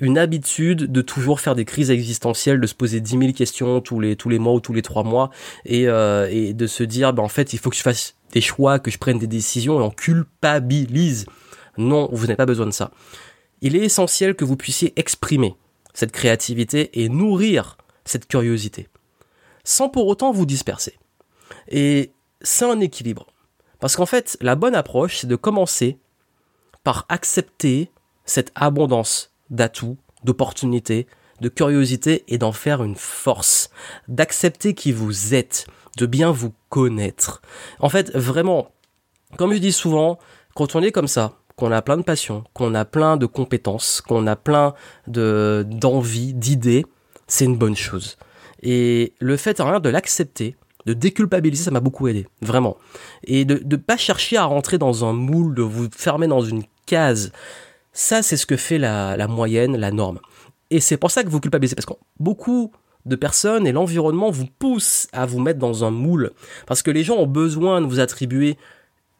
Une 0.00 0.18
habitude 0.18 0.90
de 0.90 1.00
toujours 1.00 1.38
faire 1.38 1.54
des 1.54 1.64
crises 1.64 1.90
existentielles, 1.90 2.60
de 2.60 2.66
se 2.66 2.74
poser 2.74 3.00
10 3.00 3.18
000 3.18 3.32
questions 3.32 3.80
tous 3.80 4.00
les, 4.00 4.16
tous 4.16 4.28
les 4.28 4.38
mois 4.38 4.54
ou 4.54 4.60
tous 4.60 4.72
les 4.72 4.82
trois 4.82 5.04
mois, 5.04 5.30
et, 5.64 5.86
euh, 5.86 6.28
et 6.28 6.54
de 6.54 6.66
se 6.66 6.82
dire, 6.82 7.12
bah, 7.12 7.22
en 7.22 7.28
fait, 7.28 7.52
il 7.52 7.58
faut 7.60 7.70
que 7.70 7.76
je 7.76 7.82
fasse 7.82 8.16
des 8.32 8.40
choix, 8.40 8.80
que 8.80 8.90
je 8.90 8.98
prenne 8.98 9.18
des 9.18 9.28
décisions, 9.28 9.78
et 9.78 9.82
on 9.82 9.90
culpabilise. 9.90 11.26
Non, 11.78 12.08
vous 12.10 12.22
n'avez 12.22 12.36
pas 12.36 12.46
besoin 12.46 12.66
de 12.66 12.72
ça. 12.72 12.90
Il 13.60 13.76
est 13.76 13.84
essentiel 13.84 14.34
que 14.34 14.44
vous 14.44 14.56
puissiez 14.56 14.92
exprimer 14.96 15.54
cette 15.94 16.10
créativité 16.10 17.00
et 17.00 17.08
nourrir 17.08 17.76
cette 18.04 18.26
curiosité, 18.26 18.88
sans 19.62 19.88
pour 19.88 20.08
autant 20.08 20.32
vous 20.32 20.46
disperser. 20.46 20.94
Et 21.68 22.12
c'est 22.40 22.64
un 22.64 22.80
équilibre. 22.80 23.26
Parce 23.80 23.96
qu'en 23.96 24.06
fait, 24.06 24.36
la 24.40 24.54
bonne 24.54 24.74
approche, 24.74 25.18
c'est 25.18 25.26
de 25.26 25.36
commencer 25.36 25.98
par 26.84 27.06
accepter 27.08 27.90
cette 28.24 28.52
abondance 28.54 29.32
d'atouts, 29.50 29.98
d'opportunités, 30.24 31.06
de 31.40 31.48
curiosité 31.48 32.24
et 32.28 32.38
d'en 32.38 32.52
faire 32.52 32.82
une 32.82 32.94
force. 32.94 33.70
D'accepter 34.08 34.74
qui 34.74 34.92
vous 34.92 35.34
êtes, 35.34 35.66
de 35.98 36.06
bien 36.06 36.30
vous 36.30 36.54
connaître. 36.68 37.42
En 37.80 37.88
fait, 37.88 38.16
vraiment, 38.16 38.70
comme 39.36 39.52
je 39.52 39.58
dis 39.58 39.72
souvent, 39.72 40.18
quand 40.54 40.76
on 40.76 40.82
est 40.82 40.92
comme 40.92 41.08
ça, 41.08 41.38
qu'on 41.56 41.72
a 41.72 41.82
plein 41.82 41.96
de 41.96 42.02
passion, 42.02 42.44
qu'on 42.54 42.74
a 42.74 42.84
plein 42.84 43.16
de 43.16 43.26
compétences, 43.26 44.00
qu'on 44.00 44.26
a 44.26 44.36
plein 44.36 44.74
de 45.06 45.66
d'idées, 45.68 46.86
c'est 47.26 47.44
une 47.44 47.58
bonne 47.58 47.76
chose. 47.76 48.16
Et 48.62 49.14
le 49.18 49.36
fait 49.36 49.60
rien 49.60 49.80
de 49.80 49.88
l'accepter, 49.88 50.56
de 50.86 50.92
déculpabiliser, 50.92 51.64
ça 51.64 51.70
m'a 51.70 51.80
beaucoup 51.80 52.08
aidé, 52.08 52.26
vraiment. 52.40 52.76
Et 53.24 53.44
de 53.44 53.62
ne 53.64 53.76
pas 53.76 53.96
chercher 53.96 54.36
à 54.36 54.44
rentrer 54.44 54.78
dans 54.78 55.04
un 55.04 55.12
moule, 55.12 55.54
de 55.54 55.62
vous 55.62 55.88
fermer 55.96 56.26
dans 56.26 56.40
une 56.40 56.64
case. 56.86 57.32
Ça, 57.92 58.22
c'est 58.22 58.36
ce 58.36 58.46
que 58.46 58.56
fait 58.56 58.78
la, 58.78 59.16
la 59.16 59.28
moyenne, 59.28 59.76
la 59.76 59.90
norme. 59.90 60.18
Et 60.70 60.80
c'est 60.80 60.96
pour 60.96 61.10
ça 61.10 61.22
que 61.22 61.28
vous 61.28 61.40
culpabilisez, 61.40 61.76
parce 61.76 61.86
que 61.86 61.92
beaucoup 62.18 62.72
de 63.04 63.16
personnes 63.16 63.66
et 63.66 63.72
l'environnement 63.72 64.30
vous 64.30 64.46
poussent 64.46 65.08
à 65.12 65.26
vous 65.26 65.40
mettre 65.40 65.58
dans 65.58 65.84
un 65.84 65.90
moule. 65.90 66.32
Parce 66.66 66.82
que 66.82 66.90
les 66.90 67.04
gens 67.04 67.16
ont 67.16 67.26
besoin 67.26 67.80
de 67.80 67.86
vous 67.86 68.00
attribuer 68.00 68.56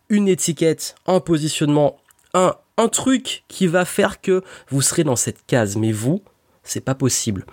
une 0.08 0.28
étiquette, 0.28 0.94
un 1.06 1.20
positionnement, 1.20 1.98
un, 2.34 2.54
un 2.76 2.88
truc 2.88 3.44
qui 3.48 3.66
va 3.66 3.84
faire 3.84 4.20
que 4.20 4.42
vous 4.68 4.82
serez 4.82 5.04
dans 5.04 5.16
cette 5.16 5.44
case. 5.46 5.76
Mais 5.76 5.92
vous, 5.92 6.22
c'est 6.62 6.80
pas 6.80 6.94
possible. 6.94 7.44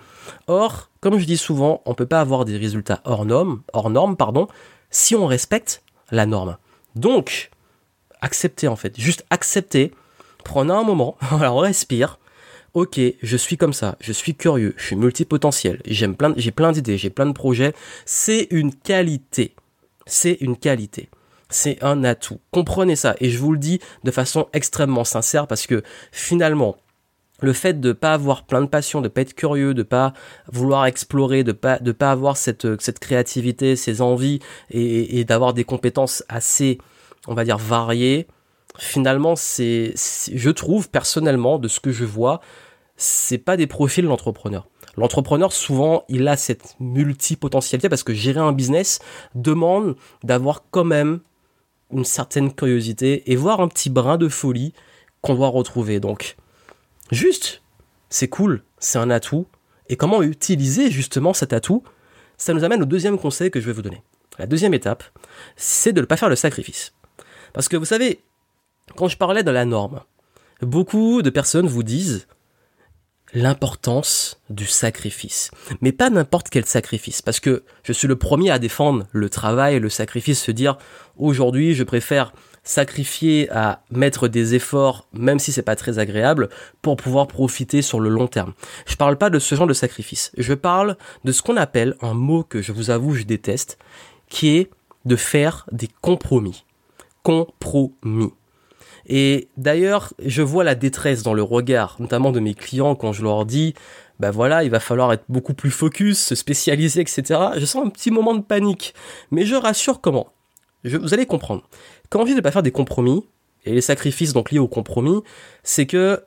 Or, 0.46 0.90
comme 1.00 1.18
je 1.18 1.24
dis 1.24 1.36
souvent, 1.36 1.82
on 1.86 1.94
peut 1.94 2.06
pas 2.06 2.20
avoir 2.20 2.44
des 2.44 2.56
résultats 2.56 3.00
hors 3.04 3.24
normes, 3.24 3.62
hors 3.72 3.90
normes, 3.90 4.16
pardon, 4.16 4.48
si 4.90 5.14
on 5.14 5.26
respecte 5.26 5.82
la 6.10 6.26
norme. 6.26 6.56
Donc, 6.96 7.50
accepter 8.20 8.68
en 8.68 8.76
fait, 8.76 8.98
juste 9.00 9.24
accepter, 9.30 9.92
prendre 10.44 10.74
un 10.74 10.82
moment, 10.82 11.16
alors 11.30 11.56
on 11.56 11.60
respire. 11.60 12.18
Ok, 12.74 13.00
je 13.20 13.36
suis 13.36 13.56
comme 13.56 13.72
ça, 13.72 13.96
je 14.00 14.12
suis 14.12 14.36
curieux, 14.36 14.74
je 14.76 14.86
suis 14.86 14.96
multipotentiel, 14.96 15.80
j'aime 15.86 16.14
plein, 16.14 16.34
j'ai 16.36 16.52
plein 16.52 16.70
d'idées, 16.70 16.98
j'ai 16.98 17.10
plein 17.10 17.26
de 17.26 17.32
projets. 17.32 17.74
C'est 18.06 18.46
une 18.50 18.72
qualité. 18.72 19.56
C'est 20.06 20.38
une 20.40 20.56
qualité 20.56 21.08
c'est 21.50 21.82
un 21.82 22.04
atout. 22.04 22.40
Comprenez 22.50 22.96
ça. 22.96 23.16
Et 23.20 23.28
je 23.28 23.38
vous 23.38 23.52
le 23.52 23.58
dis 23.58 23.80
de 24.04 24.10
façon 24.10 24.48
extrêmement 24.52 25.04
sincère 25.04 25.46
parce 25.46 25.66
que 25.66 25.82
finalement, 26.12 26.76
le 27.40 27.52
fait 27.52 27.80
de 27.80 27.92
pas 27.92 28.12
avoir 28.12 28.44
plein 28.44 28.60
de 28.60 28.66
passion, 28.66 29.00
de 29.00 29.08
pas 29.08 29.22
être 29.22 29.34
curieux, 29.34 29.74
de 29.74 29.82
pas 29.82 30.12
vouloir 30.52 30.86
explorer, 30.86 31.44
de 31.44 31.52
pas 31.52 31.78
de 31.78 31.92
pas 31.92 32.10
avoir 32.10 32.36
cette 32.36 32.80
cette 32.80 32.98
créativité, 32.98 33.76
ces 33.76 34.02
envies 34.02 34.40
et, 34.70 35.24
d'avoir 35.24 35.54
des 35.54 35.64
compétences 35.64 36.24
assez, 36.28 36.78
on 37.26 37.34
va 37.34 37.44
dire 37.44 37.58
variées. 37.58 38.26
Finalement, 38.78 39.36
c'est 39.36 39.94
je 40.32 40.50
trouve 40.50 40.90
personnellement 40.90 41.58
de 41.58 41.68
ce 41.68 41.80
que 41.80 41.90
je 41.90 42.04
vois, 42.04 42.40
c'est 42.96 43.38
pas 43.38 43.56
des 43.56 43.66
profils 43.66 44.04
d'entrepreneur. 44.04 44.68
L'entrepreneur, 44.96 45.52
souvent, 45.52 46.04
il 46.08 46.28
a 46.28 46.36
cette 46.36 46.76
multipotentialité 46.80 47.88
parce 47.88 48.02
que 48.02 48.12
gérer 48.12 48.40
un 48.40 48.52
business 48.52 48.98
demande 49.34 49.96
d'avoir 50.24 50.64
quand 50.70 50.84
même 50.84 51.20
une 51.92 52.04
certaine 52.04 52.52
curiosité 52.52 53.30
et 53.30 53.36
voir 53.36 53.60
un 53.60 53.68
petit 53.68 53.90
brin 53.90 54.16
de 54.16 54.28
folie 54.28 54.72
qu'on 55.22 55.34
doit 55.34 55.48
retrouver. 55.48 56.00
Donc, 56.00 56.36
Juste, 57.10 57.62
c'est 58.08 58.28
cool, 58.28 58.62
c'est 58.78 58.98
un 58.98 59.10
atout. 59.10 59.46
Et 59.88 59.96
comment 59.96 60.22
utiliser 60.22 60.90
justement 60.90 61.32
cet 61.32 61.52
atout? 61.52 61.82
Ça 62.36 62.54
nous 62.54 62.64
amène 62.64 62.82
au 62.82 62.86
deuxième 62.86 63.18
conseil 63.18 63.50
que 63.50 63.60
je 63.60 63.66
vais 63.66 63.72
vous 63.72 63.82
donner. 63.82 64.02
La 64.38 64.46
deuxième 64.46 64.74
étape, 64.74 65.04
c'est 65.56 65.92
de 65.92 66.00
ne 66.00 66.06
pas 66.06 66.16
faire 66.16 66.28
le 66.28 66.36
sacrifice. 66.36 66.94
Parce 67.52 67.68
que 67.68 67.76
vous 67.76 67.84
savez, 67.84 68.20
quand 68.96 69.08
je 69.08 69.16
parlais 69.16 69.42
de 69.42 69.50
la 69.50 69.64
norme, 69.64 70.00
beaucoup 70.62 71.22
de 71.22 71.30
personnes 71.30 71.66
vous 71.66 71.82
disent 71.82 72.26
l'importance 73.32 74.40
du 74.48 74.66
sacrifice. 74.66 75.50
Mais 75.80 75.92
pas 75.92 76.10
n'importe 76.10 76.50
quel 76.50 76.66
sacrifice, 76.66 77.22
parce 77.22 77.40
que 77.40 77.64
je 77.84 77.92
suis 77.92 78.08
le 78.08 78.16
premier 78.16 78.50
à 78.50 78.58
défendre 78.58 79.06
le 79.12 79.28
travail 79.28 79.78
le 79.78 79.88
sacrifice, 79.88 80.42
se 80.42 80.50
dire 80.50 80.78
aujourd'hui 81.16 81.74
je 81.74 81.84
préfère 81.84 82.32
sacrifier 82.62 83.50
à 83.50 83.82
mettre 83.90 84.28
des 84.28 84.54
efforts, 84.54 85.06
même 85.12 85.38
si 85.38 85.52
c'est 85.52 85.62
pas 85.62 85.76
très 85.76 85.98
agréable, 85.98 86.48
pour 86.82 86.96
pouvoir 86.96 87.26
profiter 87.26 87.82
sur 87.82 88.00
le 88.00 88.08
long 88.08 88.26
terme. 88.26 88.52
Je 88.86 88.96
parle 88.96 89.16
pas 89.16 89.30
de 89.30 89.38
ce 89.38 89.54
genre 89.54 89.66
de 89.66 89.72
sacrifice. 89.72 90.32
Je 90.36 90.54
parle 90.54 90.96
de 91.24 91.32
ce 91.32 91.42
qu'on 91.42 91.56
appelle 91.56 91.96
un 92.02 92.14
mot 92.14 92.42
que 92.42 92.62
je 92.62 92.72
vous 92.72 92.90
avoue 92.90 93.14
je 93.14 93.24
déteste, 93.24 93.78
qui 94.28 94.56
est 94.56 94.70
de 95.04 95.16
faire 95.16 95.66
des 95.72 95.88
compromis. 96.00 96.64
Compromis. 97.22 98.32
Et 99.06 99.48
d'ailleurs, 99.56 100.12
je 100.24 100.42
vois 100.42 100.62
la 100.62 100.74
détresse 100.74 101.22
dans 101.22 101.34
le 101.34 101.42
regard, 101.42 101.96
notamment 101.98 102.32
de 102.32 102.40
mes 102.40 102.54
clients 102.54 102.94
quand 102.94 103.12
je 103.12 103.22
leur 103.22 103.44
dis, 103.44 103.74
bah 104.20 104.30
voilà, 104.30 104.62
il 104.64 104.70
va 104.70 104.80
falloir 104.80 105.12
être 105.12 105.24
beaucoup 105.28 105.54
plus 105.54 105.70
focus, 105.70 106.18
se 106.18 106.34
spécialiser, 106.34 107.00
etc. 107.00 107.40
Je 107.56 107.64
sens 107.64 107.84
un 107.84 107.88
petit 107.88 108.10
moment 108.10 108.34
de 108.34 108.42
panique. 108.42 108.94
Mais 109.30 109.46
je 109.46 109.54
rassure 109.54 110.00
comment 110.00 110.32
Vous 110.84 111.14
allez 111.14 111.26
comprendre. 111.26 111.62
Quand 112.08 112.24
je 112.26 112.32
ne 112.32 112.40
pas 112.40 112.50
faire 112.50 112.62
des 112.62 112.70
compromis, 112.70 113.24
et 113.64 113.72
les 113.72 113.80
sacrifices 113.80 114.32
donc 114.32 114.50
liés 114.50 114.58
au 114.58 114.68
compromis, 114.68 115.22
c'est 115.62 115.86
que 115.86 116.24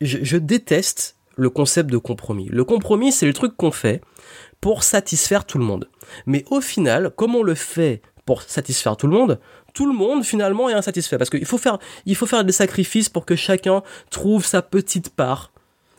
je, 0.00 0.36
déteste 0.36 1.16
le 1.36 1.50
concept 1.50 1.90
de 1.90 1.98
compromis. 1.98 2.48
Le 2.48 2.64
compromis, 2.64 3.12
c'est 3.12 3.26
le 3.26 3.32
truc 3.32 3.56
qu'on 3.56 3.70
fait 3.70 4.02
pour 4.60 4.82
satisfaire 4.82 5.44
tout 5.46 5.58
le 5.58 5.64
monde. 5.64 5.88
Mais 6.26 6.44
au 6.50 6.60
final, 6.60 7.10
comme 7.16 7.34
on 7.34 7.42
le 7.42 7.54
fait 7.54 8.02
pour 8.26 8.42
satisfaire 8.42 8.96
tout 8.96 9.06
le 9.06 9.14
monde, 9.14 9.40
tout 9.72 9.86
le 9.86 9.92
monde 9.92 10.24
finalement 10.24 10.68
est 10.68 10.74
insatisfait 10.74 11.18
parce 11.18 11.30
qu'il 11.30 11.44
faut 11.46 11.58
faire, 11.58 11.78
il 12.06 12.16
faut 12.16 12.26
faire 12.26 12.44
des 12.44 12.52
sacrifices 12.52 13.08
pour 13.08 13.26
que 13.26 13.36
chacun 13.36 13.82
trouve 14.10 14.44
sa 14.44 14.62
petite 14.62 15.10
part, 15.10 15.52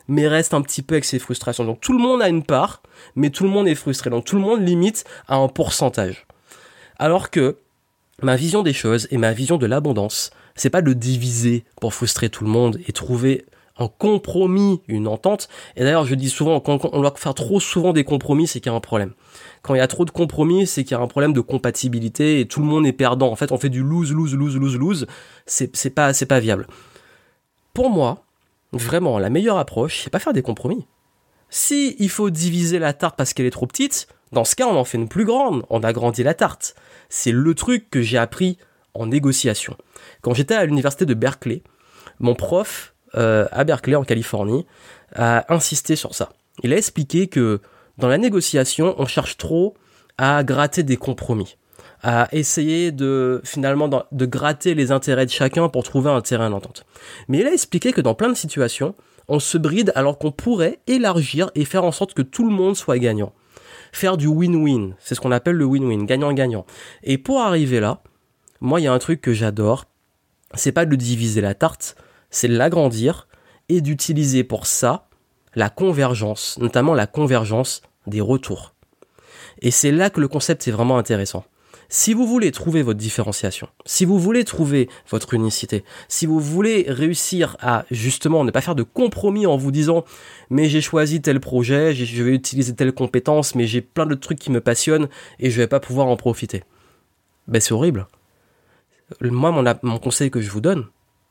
mais 0.08 0.28
reste 0.28 0.54
un 0.54 0.62
petit 0.62 0.82
peu 0.82 0.96
avec 0.96 1.06
ses 1.06 1.20
frustrations. 1.20 1.66
Donc 1.66 1.82
tout 1.82 1.94
le 1.94 2.00
monde 2.00 2.22
a 2.22 2.30
une 2.30 2.44
part, 2.44 2.82
mais 3.16 3.30
tout 3.30 3.44
le 3.44 3.50
monde 3.50 3.68
est 3.68 3.76
frustré. 3.76 4.10
Donc 4.10 4.26
tout 4.26 4.36
le 4.36 4.42
monde 4.42 4.66
limite 4.66 5.04
à 5.28 5.36
un 5.36 5.48
pourcentage. 5.48 6.26
Alors 6.98 7.30
que 7.30 7.58
ma 8.22 8.36
vision 8.36 8.64
des 8.64 8.74
choses 8.74 9.08
et 9.12 9.18
ma 9.18 9.34
vision 9.34 9.58
de 9.58 9.66
l'abondance, 9.66 10.32
c'est 10.56 10.70
pas 10.70 10.82
de 10.82 10.94
diviser 10.94 11.66
pour 11.80 11.94
frustrer 11.94 12.30
tout 12.30 12.44
le 12.44 12.50
monde 12.50 12.80
et 12.88 12.94
trouver 12.94 13.46
un 13.78 13.88
compromis, 13.88 14.82
une 14.88 15.08
entente. 15.08 15.50
Et 15.76 15.84
d'ailleurs, 15.84 16.06
je 16.06 16.16
dis 16.16 16.30
souvent, 16.30 16.60
quand 16.60 16.86
on 16.94 17.02
doit 17.02 17.14
faire 17.18 17.34
trop 17.34 17.60
souvent 17.60 17.92
des 17.92 18.06
compromis, 18.06 18.48
c'est 18.48 18.60
qu'il 18.62 18.72
y 18.72 18.74
a 18.74 18.78
un 18.78 18.82
problème. 18.82 19.14
Quand 19.62 19.76
il 19.76 19.80
y 19.80 19.82
a 19.82 19.88
trop 19.88 20.06
de 20.06 20.12
compromis, 20.12 20.66
c'est 20.66 20.84
qu'il 20.84 20.96
y 20.96 21.00
a 21.00 21.04
un 21.04 21.08
problème 21.08 21.34
de 21.34 21.42
compatibilité 21.42 22.40
et 22.40 22.48
tout 22.48 22.62
le 22.62 22.66
monde 22.66 22.88
est 22.88 22.94
perdant. 22.94 23.30
En 23.32 23.36
fait, 23.36 23.52
on 23.52 23.58
fait 23.58 23.70
du 23.70 23.84
lose, 23.84 24.14
lose, 24.14 24.34
lose, 24.34 24.56
lose, 24.56 24.78
lose. 24.78 25.08
C'est, 25.46 25.76
c'est 25.76 25.90
pas, 25.90 26.14
c'est 26.14 26.26
pas 26.26 26.40
viable. 26.40 26.68
Pour 27.74 27.90
moi, 27.90 28.24
vraiment, 28.72 29.20
la 29.20 29.30
meilleure 29.30 29.58
approche, 29.58 30.02
c'est 30.04 30.10
pas 30.10 30.20
faire 30.20 30.34
des 30.34 30.42
compromis. 30.42 30.86
Si 31.50 31.96
il 32.00 32.10
faut 32.10 32.30
diviser 32.30 32.80
la 32.80 32.94
tarte 32.94 33.18
parce 33.18 33.34
qu'elle 33.34 33.46
est 33.46 33.52
trop 33.52 33.68
petite, 33.68 34.08
dans 34.32 34.46
ce 34.46 34.56
cas, 34.56 34.68
on 34.68 34.76
en 34.76 34.86
fait 34.86 34.98
une 34.98 35.10
plus 35.10 35.26
grande. 35.26 35.66
On 35.70 35.84
agrandit 35.84 36.24
la 36.24 36.34
tarte. 36.34 36.76
C'est 37.10 37.32
le 37.32 37.54
truc 37.54 37.90
que 37.90 38.02
j'ai 38.02 38.18
appris 38.18 38.58
en 38.94 39.08
négociation. 39.08 39.76
Quand 40.22 40.34
j'étais 40.34 40.56
à 40.56 40.66
l'université 40.66 41.06
de 41.06 41.14
Berkeley, 41.14 41.62
mon 42.20 42.36
prof 42.36 42.94
euh, 43.16 43.48
à 43.52 43.64
Berkeley 43.64 43.96
en 43.96 44.04
Californie 44.04 44.66
a 45.14 45.54
insisté 45.54 45.96
sur 45.96 46.16
ça. 46.16 46.30
Il 46.64 46.74
a 46.74 46.78
expliqué 46.78 47.28
que 47.28 47.62
dans 47.98 48.08
la 48.08 48.18
négociation, 48.18 48.96
on 48.98 49.06
cherche 49.06 49.38
trop 49.38 49.76
à 50.18 50.44
gratter 50.44 50.84
des 50.84 50.98
compromis, 50.98 51.58
à 52.02 52.28
essayer 52.32 52.92
de 52.92 53.42
finalement 53.44 53.90
de 54.12 54.26
gratter 54.26 54.74
les 54.76 54.92
intérêts 54.92 55.26
de 55.26 55.32
chacun 55.32 55.70
pour 55.70 55.84
trouver 55.84 56.10
un 56.10 56.22
terrain 56.22 56.50
d'entente. 56.50 56.86
Mais 57.28 57.40
il 57.40 57.48
a 57.48 57.54
expliqué 57.54 57.92
que 57.92 58.02
dans 58.02 58.16
plein 58.16 58.30
de 58.30 58.36
situations, 58.36 58.96
on 59.28 59.40
se 59.40 59.58
bride 59.58 59.92
alors 59.96 60.18
qu'on 60.18 60.32
pourrait 60.32 60.80
élargir 60.88 61.52
et 61.56 61.66
faire 61.66 61.84
en 61.84 61.92
sorte 61.92 62.14
que 62.14 62.22
tout 62.22 62.48
le 62.48 62.54
monde 62.54 62.76
soit 62.76 63.00
gagnant. 63.00 63.34
Faire 63.96 64.18
du 64.18 64.28
win-win, 64.28 64.94
c'est 65.00 65.16
ce 65.16 65.22
qu'on 65.22 65.32
appelle 65.32 65.56
le 65.56 65.64
win-win, 65.64 66.04
gagnant-gagnant. 66.04 66.66
Et 67.02 67.18
pour 67.18 67.40
arriver 67.40 67.80
là, 67.80 68.04
moi 68.60 68.82
il 68.82 68.84
y 68.84 68.88
a 68.88 68.92
un 68.92 69.00
truc 69.00 69.22
que 69.22 69.32
j'adore, 69.32 69.86
c'est 70.54 70.74
pas 70.74 70.86
de 70.86 70.98
diviser 70.98 71.40
la 71.40 71.54
tarte, 71.54 71.96
c'est 72.30 72.50
de 72.50 72.58
l'agrandir 72.58 73.30
et 73.70 73.80
d'utiliser 73.80 74.44
pour 74.44 74.66
ça 74.66 75.08
la 75.54 75.70
convergence, 75.70 76.58
notamment 76.60 76.94
la 76.94 77.08
convergence 77.08 77.84
des 78.06 78.20
retours. 78.20 78.76
Et 79.62 79.72
c'est 79.72 79.94
là 79.94 80.10
que 80.10 80.20
le 80.20 80.28
concept 80.28 80.68
est 80.68 80.72
vraiment 80.72 80.98
intéressant. 80.98 81.46
Si 81.90 82.14
vous 82.14 82.26
voulez 82.26 82.52
trouver 82.52 82.82
votre 82.82 83.00
différenciation, 83.00 83.68
si 83.86 84.06
vous 84.06 84.20
voulez 84.20 84.44
trouver 84.44 84.90
votre 85.10 85.34
unicité, 85.34 85.84
si 86.08 86.26
vous 86.26 86.40
voulez 86.40 86.86
réussir 86.88 87.58
à 87.60 87.86
justement 87.92 88.44
ne 88.44 88.52
pas 88.52 88.62
faire 88.62 88.76
de 88.76 88.84
compromis 88.84 89.46
en 89.46 89.58
vous 89.58 89.72
disant 89.72 90.04
mais 90.50 90.70
j'ai 90.70 90.82
choisi 90.82 91.22
tel 91.22 91.40
projet, 91.40 91.94
je 91.94 92.24
vais 92.24 92.34
utiliser 92.34 92.74
telle 92.76 92.94
compétence, 92.94 93.56
mais 93.56 93.68
j'ai 93.68 93.82
plein 93.82 94.06
de 94.06 94.16
trucs 94.16 94.40
qui 94.40 94.52
me 94.52 94.62
passionnent 94.62 95.08
et 95.40 95.50
je 95.50 95.58
vais 95.58 95.68
pas 95.68 95.80
pouvoir 95.80 96.08
en 96.08 96.18
profiter. 96.18 96.64
Ben 97.48 97.62
c'est 97.62 97.74
horrible 97.74 98.08
moi, 99.22 99.78
mon, 99.84 100.00
conseil 100.00 100.32
que 100.32 100.42
je 100.42 100.50
vous 100.50 100.62
donne, 100.62 100.88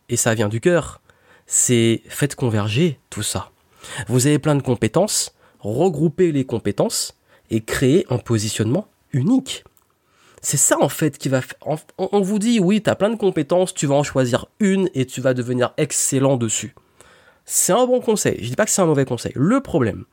et 0.09 0.17
ça 0.17 0.35
vient 0.35 0.49
du 0.49 0.61
cœur, 0.61 1.01
c'est 1.47 2.03
faites 2.09 2.35
converger 2.35 2.99
tout 3.11 3.23
ça. 3.23 3.51
Vous 4.09 4.27
avez 4.27 4.39
plein 4.39 4.55
de 4.55 4.63
compétences, 4.63 5.35
regroupez 5.61 6.33
les 6.33 6.45
compétences 6.45 7.17
et 7.51 7.61
créez 7.61 8.07
un 8.11 8.19
positionnement 8.19 8.89
unique. 9.13 9.65
C'est 10.45 10.59
ça 10.59 10.77
en 10.79 10.91
fait 10.91 11.17
qui 11.17 11.31
va... 11.31 11.41
On, 11.97 12.21
vous 12.21 12.39
dit 12.39 12.61
oui, 12.61 12.83
tu 12.83 12.91
as 12.91 12.95
plein 12.95 13.09
de 13.09 13.17
compétences, 13.17 13.73
tu 13.73 13.87
vas 13.87 13.95
en 13.95 14.03
choisir 14.03 14.47
une 14.61 14.91
et 14.93 15.07
tu 15.07 15.23
vas 15.23 15.33
devenir 15.33 15.73
excellent 15.79 16.37
dessus. 16.37 16.75
C'est 17.47 17.73
un 17.73 17.87
bon 17.87 18.01
conseil, 18.01 18.37
je 18.43 18.51
dis 18.51 18.55
pas 18.55 18.67
que 18.67 18.71
c'est 18.71 18.83
un 18.83 18.87
mauvais 18.87 19.07
conseil. 19.07 19.33
Le 19.37 19.61
problème, 19.61 20.05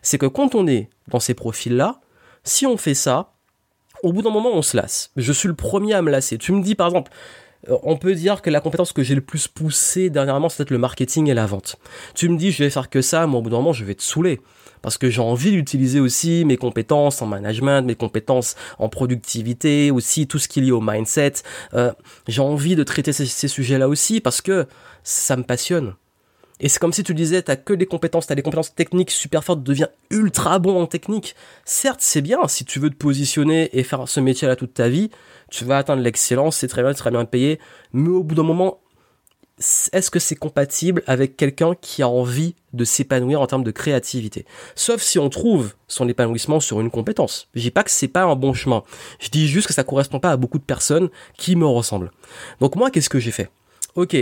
c'est 0.00 0.16
que 0.16 0.26
quand 0.26 0.54
on 0.54 0.68
est 0.68 0.90
dans 1.08 1.18
ces 1.18 1.34
profils-là, 1.34 2.00
si 2.44 2.66
on 2.66 2.76
fait 2.76 2.94
ça, 2.94 3.32
au 4.04 4.12
bout 4.12 4.22
d'un 4.22 4.30
moment, 4.30 4.50
on 4.52 4.62
se 4.62 4.76
lasse. 4.76 5.10
Je 5.16 5.32
suis 5.32 5.48
le 5.48 5.56
premier 5.56 5.94
à 5.94 6.02
me 6.02 6.10
lasser. 6.12 6.38
Tu 6.38 6.52
me 6.52 6.62
dis, 6.62 6.76
par 6.76 6.86
exemple, 6.86 7.10
on 7.68 7.96
peut 7.96 8.14
dire 8.14 8.42
que 8.42 8.50
la 8.50 8.60
compétence 8.60 8.92
que 8.92 9.02
j'ai 9.02 9.14
le 9.14 9.20
plus 9.20 9.48
poussée 9.48 10.10
dernièrement, 10.10 10.48
c'est 10.48 10.58
peut-être 10.58 10.70
le 10.70 10.78
marketing 10.78 11.28
et 11.28 11.34
la 11.34 11.46
vente. 11.46 11.76
Tu 12.14 12.28
me 12.28 12.36
dis, 12.36 12.52
je 12.52 12.62
vais 12.62 12.70
faire 12.70 12.88
que 12.88 13.02
ça, 13.02 13.26
mais 13.26 13.36
au 13.36 13.42
bout 13.42 13.50
d'un 13.50 13.56
moment, 13.56 13.72
je 13.72 13.84
vais 13.84 13.94
te 13.94 14.02
saouler. 14.02 14.40
Parce 14.82 14.96
que 14.96 15.10
j'ai 15.10 15.20
envie 15.20 15.50
d'utiliser 15.50 16.00
aussi 16.00 16.44
mes 16.46 16.56
compétences 16.56 17.20
en 17.20 17.26
management, 17.26 17.82
mes 17.82 17.94
compétences 17.94 18.56
en 18.78 18.88
productivité, 18.88 19.90
aussi 19.90 20.26
tout 20.26 20.38
ce 20.38 20.48
qui 20.48 20.60
est 20.60 20.62
lié 20.62 20.72
au 20.72 20.80
mindset. 20.80 21.34
Euh, 21.74 21.92
j'ai 22.28 22.40
envie 22.40 22.76
de 22.76 22.82
traiter 22.82 23.12
ces 23.12 23.48
sujets-là 23.48 23.88
aussi 23.88 24.20
parce 24.20 24.40
que 24.40 24.66
ça 25.02 25.36
me 25.36 25.42
passionne. 25.42 25.94
Et 26.60 26.68
c'est 26.68 26.78
comme 26.78 26.92
si 26.92 27.02
tu 27.02 27.14
disais, 27.14 27.42
t'as 27.42 27.56
que 27.56 27.72
des 27.72 27.86
compétences, 27.86 28.26
t'as 28.26 28.34
des 28.34 28.42
compétences 28.42 28.74
techniques 28.74 29.10
super 29.10 29.42
fortes, 29.42 29.62
deviens 29.62 29.88
ultra 30.10 30.58
bon 30.58 30.80
en 30.80 30.86
technique. 30.86 31.34
Certes, 31.64 32.00
c'est 32.02 32.20
bien, 32.20 32.46
si 32.48 32.64
tu 32.64 32.78
veux 32.78 32.90
te 32.90 32.96
positionner 32.96 33.70
et 33.76 33.82
faire 33.82 34.06
ce 34.06 34.20
métier-là 34.20 34.56
toute 34.56 34.74
ta 34.74 34.88
vie, 34.88 35.10
tu 35.50 35.64
vas 35.64 35.78
atteindre 35.78 36.02
l'excellence, 36.02 36.56
c'est 36.56 36.68
très 36.68 36.82
bien, 36.82 36.92
très 36.92 37.10
bien 37.10 37.24
payé, 37.24 37.58
mais 37.92 38.10
au 38.10 38.22
bout 38.22 38.34
d'un 38.34 38.42
moment, 38.42 38.80
est-ce 39.92 40.10
que 40.10 40.18
c'est 40.18 40.36
compatible 40.36 41.02
avec 41.06 41.36
quelqu'un 41.36 41.74
qui 41.74 42.02
a 42.02 42.08
envie 42.08 42.54
de 42.72 42.84
s'épanouir 42.84 43.40
en 43.40 43.46
termes 43.46 43.64
de 43.64 43.70
créativité? 43.70 44.46
Sauf 44.74 45.02
si 45.02 45.18
on 45.18 45.28
trouve 45.28 45.74
son 45.86 46.08
épanouissement 46.08 46.60
sur 46.60 46.80
une 46.80 46.90
compétence. 46.90 47.48
Je 47.54 47.60
dis 47.60 47.70
pas 47.70 47.84
que 47.84 47.90
c'est 47.90 48.08
pas 48.08 48.22
un 48.22 48.36
bon 48.36 48.54
chemin. 48.54 48.84
Je 49.18 49.28
dis 49.28 49.48
juste 49.48 49.66
que 49.66 49.74
ça 49.74 49.84
correspond 49.84 50.18
pas 50.18 50.30
à 50.30 50.36
beaucoup 50.38 50.58
de 50.58 50.64
personnes 50.64 51.10
qui 51.36 51.56
me 51.56 51.66
ressemblent. 51.66 52.10
Donc 52.60 52.74
moi, 52.76 52.90
qu'est-ce 52.90 53.10
que 53.10 53.18
j'ai 53.18 53.32
fait? 53.32 53.50
Ok, 53.96 54.16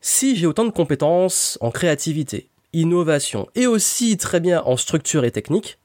si 0.00 0.36
j'ai 0.36 0.46
autant 0.46 0.64
de 0.64 0.70
compétences 0.70 1.58
en 1.60 1.70
créativité, 1.70 2.48
innovation 2.72 3.48
et 3.54 3.66
aussi 3.66 4.16
très 4.16 4.40
bien 4.40 4.62
en 4.62 4.76
structure 4.76 5.24
et 5.24 5.30
technique, 5.30 5.78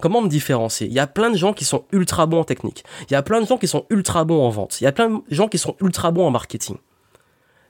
comment 0.00 0.20
me 0.20 0.28
différencier? 0.28 0.86
Il 0.86 0.92
y 0.92 0.98
a 0.98 1.06
plein 1.06 1.30
de 1.30 1.36
gens 1.36 1.52
qui 1.52 1.64
sont 1.64 1.84
ultra 1.92 2.26
bons 2.26 2.40
en 2.40 2.44
technique. 2.44 2.84
Il 3.08 3.12
y 3.12 3.16
a 3.16 3.22
plein 3.22 3.40
de 3.40 3.46
gens 3.46 3.58
qui 3.58 3.68
sont 3.68 3.86
ultra 3.90 4.24
bons 4.24 4.44
en 4.44 4.50
vente. 4.50 4.80
Il 4.80 4.84
y 4.84 4.86
a 4.86 4.92
plein 4.92 5.08
de 5.08 5.22
gens 5.30 5.48
qui 5.48 5.58
sont 5.58 5.76
ultra 5.80 6.10
bons 6.10 6.26
en 6.26 6.30
marketing. 6.30 6.76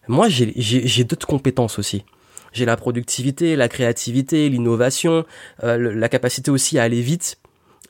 Moi, 0.08 0.28
j'ai 0.28 1.04
d'autres 1.04 1.26
compétences 1.26 1.78
aussi. 1.78 2.04
J'ai 2.52 2.64
la 2.64 2.76
productivité, 2.76 3.56
la 3.56 3.68
créativité, 3.68 4.48
l'innovation, 4.48 5.26
euh, 5.64 5.94
la 5.94 6.08
capacité 6.08 6.50
aussi 6.50 6.78
à 6.78 6.82
aller 6.84 7.02
vite 7.02 7.38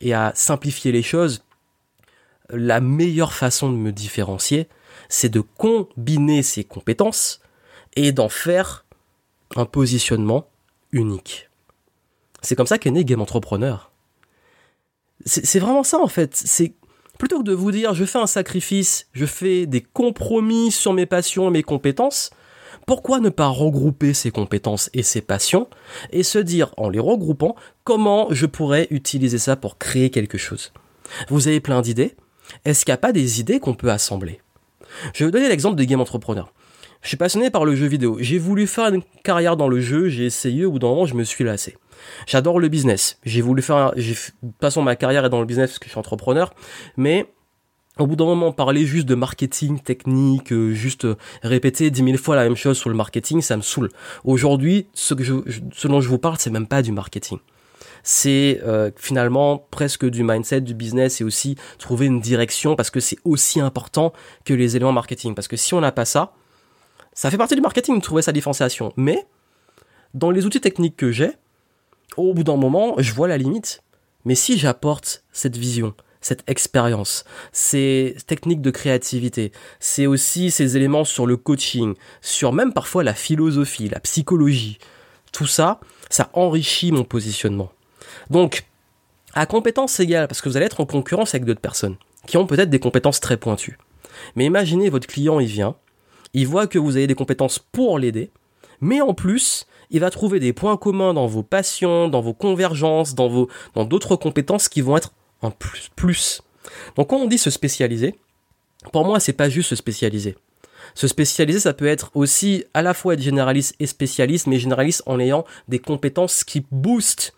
et 0.00 0.14
à 0.14 0.33
simplifier 0.35 0.90
les 0.90 1.02
choses. 1.02 1.45
La 2.50 2.80
meilleure 2.80 3.33
façon 3.33 3.71
de 3.71 3.76
me 3.76 3.92
différencier, 3.92 4.68
c'est 5.09 5.28
de 5.28 5.40
combiner 5.40 6.42
ces 6.42 6.64
compétences 6.64 7.40
et 7.97 8.12
d'en 8.12 8.28
faire 8.28 8.85
un 9.57 9.64
positionnement 9.64 10.49
unique. 10.92 11.49
C'est 12.42 12.54
comme 12.54 12.66
ça 12.66 12.78
qu'est 12.78 12.90
né 12.90 13.04
Game 13.04 13.21
Entrepreneur. 13.21 13.90
C'est 15.26 15.59
vraiment 15.59 15.83
ça 15.83 15.99
en 15.99 16.07
fait. 16.07 16.37
C'est 16.37 16.75
plutôt 17.18 17.40
que 17.40 17.45
de 17.45 17.52
vous 17.52 17.73
dire 17.73 17.95
je 17.95 18.04
fais 18.04 18.18
un 18.18 18.26
sacrifice, 18.26 19.09
je 19.12 19.26
fais 19.26 19.66
des 19.66 19.80
compromis 19.80 20.71
sur 20.71 20.92
mes 20.92 21.07
passions 21.07 21.49
et 21.49 21.50
mes 21.50 21.64
compétences, 21.64 22.30
pourquoi 22.87 23.21
ne 23.21 23.28
pas 23.28 23.49
regrouper 23.49 24.14
ces 24.14 24.30
compétences 24.30 24.88
et 24.95 25.02
ces 25.02 25.21
passions 25.21 25.68
et 26.11 26.23
se 26.23 26.38
dire 26.38 26.73
en 26.78 26.88
les 26.88 27.00
regroupant 27.00 27.57
comment 27.85 28.28
je 28.30 28.47
pourrais 28.47 28.87
utiliser 28.90 29.38
ça 29.38 29.57
pour 29.57 29.76
créer 29.76 30.11
quelque 30.11 30.38
chose? 30.38 30.73
Vous 31.28 31.49
avez 31.49 31.61
plein 31.61 31.83
d'idées 31.83 32.16
Est-ce 32.64 32.85
qu'il 32.85 32.92
n'y 32.92 32.95
a 32.95 32.99
pas 32.99 33.12
des 33.12 33.40
idées 33.40 33.61
qu'on 33.61 33.75
peut 33.75 33.90
assembler? 33.90 34.40
Je 35.12 35.18
vais 35.18 35.25
vous 35.26 35.33
donner 35.33 35.49
l'exemple 35.49 35.76
de 35.76 35.85
Game 35.85 36.00
Entrepreneur. 36.00 36.52
Je 37.02 37.09
suis 37.09 37.17
passionné 37.17 37.50
par 37.50 37.64
le 37.64 37.75
jeu 37.75 37.87
vidéo. 37.87 38.17
J'ai 38.21 38.38
voulu 38.38 38.67
faire 38.67 38.93
une 38.93 39.02
carrière 39.23 39.57
dans 39.57 39.69
le 39.69 39.81
jeu, 39.81 40.09
j'ai 40.09 40.26
essayé, 40.26 40.64
au 40.64 40.73
bout 40.73 40.78
d'un 40.78 40.88
moment, 40.88 41.07
je 41.07 41.14
me 41.14 41.25
suis 41.25 41.45
lassé. 41.45 41.76
J'adore 42.26 42.59
le 42.59 42.69
business. 42.69 43.19
J'ai 43.25 43.40
voulu 43.40 43.62
faire, 43.62 43.93
j'ai, 43.97 44.14
façon, 44.61 44.83
ma 44.83 44.97
carrière 44.97 45.25
est 45.25 45.31
dans 45.31 45.40
le 45.40 45.47
business 45.47 45.71
parce 45.71 45.78
que 45.78 45.87
je 45.87 45.90
suis 45.90 45.99
entrepreneur, 45.99 46.52
mais 46.97 47.26
au 47.99 48.07
bout 48.07 48.17
d'un 48.17 48.25
moment, 48.26 48.52
parler 48.52 48.87
juste 48.87 49.07
de 49.07 49.14
marketing 49.14 49.81
technique, 49.81 50.52
euh, 50.52 50.73
juste 50.73 51.07
répéter 51.43 51.90
dix 51.90 52.02
mille 52.02 52.19
fois 52.19 52.37
la 52.37 52.45
même 52.45 52.57
chose 52.57 52.78
sur 52.78 52.90
le 52.90 52.97
marketing, 52.97 53.40
ça 53.43 53.57
me 53.57 53.62
saoule. 53.62 53.90
Aujourd'hui, 54.25 54.87
ce, 54.95 55.14
que 55.14 55.25
je, 55.25 55.35
ce 55.73 55.88
dont 55.88 56.00
je 56.00 56.09
vous 56.09 56.19
parle, 56.19 56.37
c'est 56.38 56.50
même 56.50 56.69
pas 56.69 56.83
du 56.83 56.93
marketing. 56.93 57.38
C'est 58.05 58.61
euh, 58.64 58.90
finalement 58.97 59.67
presque 59.71 60.09
du 60.09 60.23
mindset, 60.23 60.61
du 60.61 60.75
business 60.75 61.21
et 61.21 61.25
aussi 61.25 61.57
trouver 61.78 62.07
une 62.07 62.21
direction 62.21 62.76
parce 62.76 62.90
que 62.90 63.00
c'est 63.00 63.19
aussi 63.25 63.61
important 63.61 64.12
que 64.45 64.55
les 64.55 64.76
éléments 64.76 64.93
marketing. 64.93 65.35
Parce 65.35 65.49
que 65.49 65.57
si 65.57 65.75
on 65.75 65.81
n'a 65.81 65.93
pas 65.93 66.05
ça, 66.05 66.33
Ça 67.19 67.33
fait 67.33 67.37
partie 67.37 67.57
du 67.57 67.61
marketing 67.61 67.97
de 67.97 68.01
trouver 68.01 68.23
sa 68.23 68.31
différenciation. 68.31 68.93
Mais, 68.97 69.27
dans 70.15 70.31
les 70.31 70.47
outils 70.47 70.61
techniques 70.61 70.97
que 70.97 71.11
j'ai, 71.11 71.33
au 72.17 72.33
bout 72.33 72.45
d'un 72.45 72.55
moment, 72.55 72.95
je 72.99 73.13
vois 73.13 73.27
la 73.27 73.37
limite. 73.37 73.83
Mais 74.25 74.37
si 74.37 74.57
j'apporte 74.57 75.25
cette 75.33 75.57
vision, 75.57 75.95
cette 76.21 76.49
expérience, 76.49 77.25
ces 77.51 78.15
techniques 78.29 78.61
de 78.61 78.71
créativité, 78.71 79.51
c'est 79.81 80.07
aussi 80.07 80.53
ces 80.53 80.77
éléments 80.77 81.05
sur 81.05 81.27
le 81.27 81.37
coaching, 81.37 81.97
sur 82.21 82.53
même 82.53 82.73
parfois 82.73 83.03
la 83.03 83.15
philosophie, 83.15 83.89
la 83.89 83.99
psychologie, 83.99 84.79
tout 85.33 85.49
ça, 85.49 85.81
ça 86.11 86.31
enrichit 86.35 86.93
mon 86.93 87.03
positionnement. 87.03 87.73
Donc, 88.31 88.65
à 89.35 89.45
compétence 89.47 89.99
égale, 89.99 90.29
parce 90.29 90.41
que 90.41 90.49
vous 90.49 90.57
allez 90.57 90.67
être 90.67 90.81
en 90.81 90.87
concurrence 90.87 91.35
avec 91.35 91.47
d'autres 91.47 91.61
personnes 91.61 91.97
qui 92.29 92.37
ont 92.37 92.47
peut-être 92.47 92.71
des 92.71 92.79
compétences 92.79 93.19
très 93.19 93.39
pointues. 93.39 93.77
Mais 94.37 94.45
imaginez 94.45 94.89
votre 94.89 95.09
client, 95.09 95.41
il 95.41 95.49
vient, 95.49 95.75
il 96.35 96.47
voit 96.47 96.66
que 96.66 96.78
vous 96.78 96.97
avez 96.97 97.06
des 97.06 97.14
compétences 97.14 97.58
pour 97.58 97.99
l'aider, 97.99 98.30
mais 98.80 99.00
en 99.00 99.14
plus, 99.14 99.66
il 99.90 100.00
va 100.00 100.11
trouver 100.11 100.40
des 100.40 100.52
points 100.52 100.76
communs 100.76 101.14
dans 101.14 101.26
vos 101.26 101.42
passions, 101.42 102.08
dans 102.08 102.20
vos 102.20 102.35
convergences, 102.35 103.14
dans 103.14 103.28
vos 103.28 103.49
dans 103.75 103.85
d'autres 103.85 104.16
compétences 104.16 104.68
qui 104.68 104.80
vont 104.80 104.97
être 104.97 105.12
en 105.42 105.50
plus 105.50 105.90
plus. 105.97 106.42
Donc 106.97 107.08
quand 107.11 107.16
on 107.16 107.26
dit 107.26 107.38
se 107.38 107.50
spécialiser, 107.50 108.18
pour 108.92 109.04
moi 109.04 109.20
c'est 109.20 109.32
pas 109.32 109.49
juste 109.49 109.70
se 109.70 109.76
spécialiser. 109.76 110.37
Se 110.94 111.06
spécialiser, 111.06 111.61
ça 111.61 111.75
peut 111.75 111.87
être 111.87 112.11
aussi 112.14 112.64
à 112.75 112.82
la 112.82 112.94
fois 112.94 113.14
être 113.14 113.23
généraliste 113.23 113.75
et 113.78 113.87
spécialiste, 113.87 114.47
mais 114.47 114.58
généraliste 114.58 115.02
en 115.06 115.20
ayant 115.20 115.44
des 115.68 115.78
compétences 115.78 116.44
qui 116.44 116.64
boostent 116.70 117.35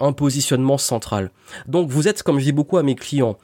un 0.00 0.12
positionnement 0.12 0.78
central. 0.78 1.30
Donc 1.66 1.90
vous 1.90 2.08
êtes, 2.08 2.22
comme 2.22 2.38
je 2.38 2.44
dis 2.44 2.52
beaucoup 2.52 2.78
à 2.78 2.82
mes 2.82 2.94
clients, 2.94 3.36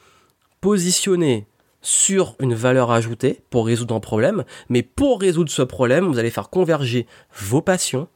positionné 0.61 1.47
sur 1.85 2.35
une 2.39 2.55
valeur 2.55 2.91
ajoutée 2.91 3.41
pour 3.49 3.67
résoudre 3.67 3.95
un 3.95 3.99
problème, 3.99 4.43
mais 4.69 4.81
pour 4.81 5.21
résoudre 5.21 5.51
ce 5.51 5.61
problème, 5.61 6.07
vous 6.07 6.17
allez 6.17 6.31
faire 6.31 6.49
converger 6.49 7.05
vos 7.37 7.61
passions, 7.61 8.07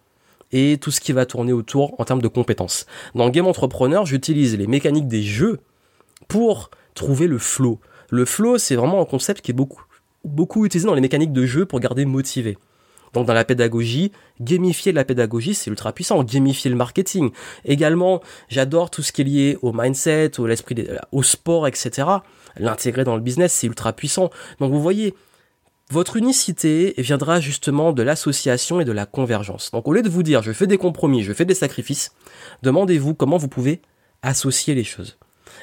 et 0.51 0.77
tout 0.81 0.89
ce 0.89 0.99
qui 0.99 1.11
va 1.11 1.27
tourner 1.27 1.53
autour 1.53 1.99
en 1.99 2.05
termes 2.05 2.21
de 2.21 2.27
compétences. 2.27 2.87
Dans 3.13 3.29
Game 3.29 3.45
Entrepreneur, 3.45 4.05
j'utilise 4.05 4.57
les 4.57 4.65
mécaniques 4.65 5.07
des 5.07 5.21
jeux 5.21 5.59
pour 6.27 6.71
trouver 6.95 7.27
le 7.27 7.37
flow. 7.37 7.79
Le 8.09 8.25
flow, 8.25 8.57
c'est 8.57 8.75
vraiment 8.75 9.01
un 9.01 9.05
concept 9.05 9.41
qui 9.41 9.51
est 9.51 9.53
beaucoup, 9.53 9.83
beaucoup 10.23 10.65
utilisé 10.65 10.87
dans 10.87 10.95
les 10.95 11.01
mécaniques 11.01 11.33
de 11.33 11.45
jeu 11.45 11.65
pour 11.65 11.79
garder 11.79 12.05
motivé. 12.05 12.57
Donc 13.13 13.25
dans 13.25 13.33
la 13.33 13.45
pédagogie, 13.45 14.11
gamifier 14.39 14.91
la 14.91 15.03
pédagogie, 15.03 15.53
c'est 15.53 15.69
ultra 15.69 15.93
puissant. 15.93 16.23
Gamifier 16.23 16.69
le 16.69 16.77
marketing. 16.77 17.31
Également, 17.65 18.21
j'adore 18.49 18.89
tout 18.89 19.01
ce 19.01 19.11
qui 19.11 19.21
est 19.21 19.25
lié 19.25 19.57
au 19.61 19.73
mindset, 19.73 20.39
au 20.39 20.47
l'esprit, 20.47 20.87
au 21.11 21.23
sport, 21.23 21.67
etc. 21.67 22.07
L'intégrer 22.57 23.03
dans 23.03 23.15
le 23.15 23.21
business, 23.21 23.53
c'est 23.53 23.67
ultra 23.67 23.93
puissant. 23.93 24.29
Donc 24.59 24.71
vous 24.71 24.81
voyez, 24.81 25.15
votre 25.91 26.17
unicité 26.17 26.93
viendra 26.97 27.39
justement 27.39 27.93
de 27.93 28.03
l'association 28.03 28.79
et 28.79 28.85
de 28.85 28.91
la 28.91 29.05
convergence. 29.05 29.71
Donc 29.71 29.87
au 29.87 29.93
lieu 29.93 30.01
de 30.01 30.09
vous 30.09 30.23
dire 30.23 30.43
je 30.43 30.51
fais 30.51 30.67
des 30.67 30.77
compromis, 30.77 31.23
je 31.23 31.33
fais 31.33 31.45
des 31.45 31.55
sacrifices, 31.55 32.13
demandez-vous 32.61 33.15
comment 33.15 33.37
vous 33.37 33.47
pouvez 33.47 33.81
associer 34.21 34.75
les 34.75 34.83
choses. 34.83 35.17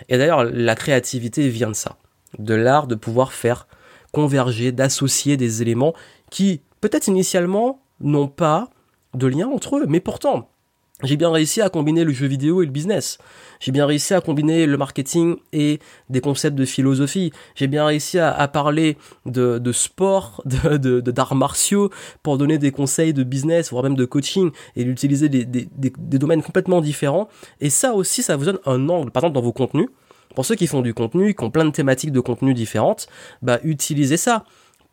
Et 0.08 0.18
d'ailleurs, 0.18 0.44
la 0.44 0.74
créativité 0.74 1.48
vient 1.48 1.68
de 1.68 1.74
ça, 1.74 1.96
de 2.38 2.54
l'art 2.54 2.86
de 2.86 2.94
pouvoir 2.94 3.32
faire 3.32 3.68
converger, 4.12 4.72
d'associer 4.72 5.36
des 5.36 5.62
éléments 5.62 5.94
qui 6.30 6.60
peut-être 6.80 7.06
initialement 7.06 7.80
n'ont 8.00 8.28
pas 8.28 8.70
de 9.14 9.26
lien 9.26 9.48
entre 9.48 9.76
eux, 9.76 9.86
mais 9.86 10.00
pourtant 10.00 10.50
j'ai 11.02 11.18
bien 11.18 11.30
réussi 11.30 11.60
à 11.60 11.68
combiner 11.68 12.04
le 12.04 12.12
jeu 12.12 12.26
vidéo 12.26 12.62
et 12.62 12.66
le 12.66 12.72
business. 12.72 13.18
J'ai 13.60 13.70
bien 13.70 13.84
réussi 13.84 14.14
à 14.14 14.22
combiner 14.22 14.64
le 14.64 14.78
marketing 14.78 15.36
et 15.52 15.78
des 16.08 16.22
concepts 16.22 16.56
de 16.56 16.64
philosophie. 16.64 17.32
J'ai 17.54 17.66
bien 17.66 17.84
réussi 17.84 18.18
à, 18.18 18.48
parler 18.48 18.96
de, 19.26 19.72
sport, 19.72 20.42
de, 20.46 20.78
de, 20.78 21.00
d'arts 21.10 21.34
martiaux 21.34 21.90
pour 22.22 22.38
donner 22.38 22.56
des 22.56 22.70
conseils 22.70 23.12
de 23.12 23.24
business, 23.24 23.70
voire 23.70 23.82
même 23.82 23.94
de 23.94 24.06
coaching 24.06 24.50
et 24.74 24.84
d'utiliser 24.84 25.28
des, 25.28 25.44
des, 25.44 25.68
des, 25.76 25.92
des 25.96 26.18
domaines 26.18 26.42
complètement 26.42 26.80
différents. 26.80 27.28
Et 27.60 27.68
ça 27.68 27.92
aussi, 27.92 28.22
ça 28.22 28.36
vous 28.36 28.46
donne 28.46 28.58
un 28.64 28.88
angle, 28.88 29.10
par 29.10 29.22
exemple 29.22 29.34
dans 29.34 29.42
vos 29.42 29.52
contenus. 29.52 29.88
Pour 30.34 30.46
ceux 30.46 30.54
qui 30.54 30.66
font 30.66 30.82
du 30.82 30.94
contenu, 30.94 31.34
qui 31.34 31.44
ont 31.44 31.50
plein 31.50 31.64
de 31.64 31.70
thématiques 31.70 32.12
de 32.12 32.20
contenu 32.20 32.52
différentes, 32.52 33.06
bah 33.42 33.58
utilisez 33.64 34.16
ça 34.16 34.44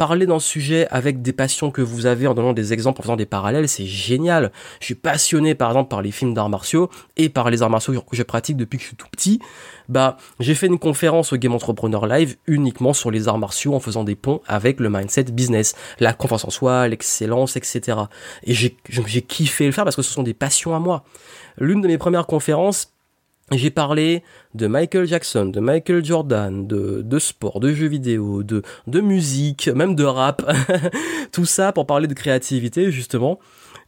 parler 0.04 0.26
d'un 0.26 0.40
sujet 0.40 0.86
avec 0.92 1.22
des 1.22 1.32
passions 1.32 1.72
que 1.72 1.82
vous 1.82 2.08
avez 2.08 2.28
en 2.28 2.34
donnant 2.34 2.52
des 2.52 2.74
exemples, 2.74 3.00
en 3.00 3.04
faisant 3.04 3.16
des 3.16 3.26
parallèles, 3.26 3.70
c'est 3.70 3.86
génial. 3.86 4.52
Je 4.82 4.86
suis 4.88 4.96
passionné 4.96 5.56
par 5.56 5.70
exemple 5.70 5.90
par 5.90 6.02
les 6.02 6.12
films 6.12 6.34
d'arts 6.34 6.50
martiaux 6.50 6.90
et 7.16 7.30
par 7.30 7.50
les 7.50 7.62
arts 7.62 7.70
martiaux 7.70 8.02
que 8.02 8.18
je 8.18 8.24
pratique 8.24 8.58
depuis 8.58 8.78
que 8.78 8.84
je 8.84 8.90
suis 8.90 8.98
tout 8.98 9.08
petit. 9.10 9.40
Bah, 9.88 10.18
j'ai 10.42 10.56
fait 10.56 10.68
une 10.68 10.78
conférence 10.78 11.32
au 11.32 11.38
Game 11.38 11.54
Entrepreneur 11.54 12.06
Live 12.06 12.36
uniquement 12.48 12.92
sur 12.92 13.12
les 13.12 13.30
arts 13.30 13.38
martiaux 13.38 13.76
en 13.76 13.80
faisant 13.80 14.04
des 14.04 14.16
ponts 14.16 14.42
avec 14.46 14.82
le 14.82 14.90
mindset 14.90 15.24
business, 15.32 15.74
la 16.02 16.12
confiance 16.12 16.44
en 16.44 16.50
soi, 16.50 16.86
l'excellence, 16.90 17.56
etc. 17.56 17.98
Et 18.44 18.54
j'ai 18.54 18.76
kiffé 19.22 19.66
le 19.66 19.72
faire 19.72 19.86
parce 19.86 19.96
que 19.96 20.02
ce 20.02 20.12
sont 20.12 20.24
des 20.24 20.34
passions 20.34 20.76
à 20.76 20.80
moi. 20.80 21.06
L'une 21.58 21.80
de 21.80 21.88
mes 21.88 21.98
premières 21.98 22.26
conférences, 22.26 22.93
j'ai 23.58 23.70
parlé 23.70 24.24
de 24.54 24.68
Michael 24.68 25.06
Jackson, 25.06 25.46
de 25.46 25.60
Michael 25.60 26.04
Jordan, 26.04 26.68
de, 26.68 27.20
sport, 27.20 27.60
de 27.60 27.74
jeux 27.74 27.88
vidéo, 27.88 28.44
de, 28.44 28.64
musique, 29.02 29.68
même 29.68 29.96
de 29.96 30.04
rap. 30.04 30.50
Tout 31.32 31.46
ça 31.46 31.72
pour 31.72 31.86
parler 31.86 32.08
de 32.08 32.14
créativité, 32.14 32.92
justement. 32.92 33.40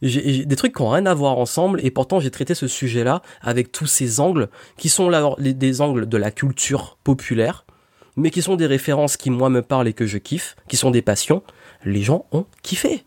Des 0.02 0.56
trucs 0.56 0.74
qui 0.74 0.82
n'ont 0.82 0.90
rien 0.90 1.06
à 1.06 1.14
voir 1.14 1.38
ensemble 1.38 1.80
et 1.82 1.90
pourtant 1.90 2.20
j'ai 2.20 2.30
traité 2.30 2.54
ce 2.54 2.68
sujet-là 2.68 3.22
avec 3.40 3.72
tous 3.72 3.86
ces 3.86 4.20
angles 4.20 4.50
qui 4.76 4.90
sont 4.90 5.08
là, 5.08 5.34
des 5.38 5.80
angles 5.80 6.06
de 6.06 6.18
la 6.18 6.30
culture 6.30 6.98
populaire, 7.02 7.64
mais 8.14 8.30
qui 8.30 8.42
sont 8.42 8.56
des 8.56 8.66
références 8.66 9.16
qui 9.16 9.30
moi 9.30 9.48
me 9.48 9.62
parlent 9.62 9.88
et 9.88 9.94
que 9.94 10.06
je 10.06 10.18
kiffe, 10.18 10.54
qui 10.68 10.76
sont 10.76 10.90
des 10.90 11.00
passions. 11.00 11.42
Les 11.86 12.02
gens 12.02 12.26
ont 12.30 12.44
kiffé. 12.62 13.04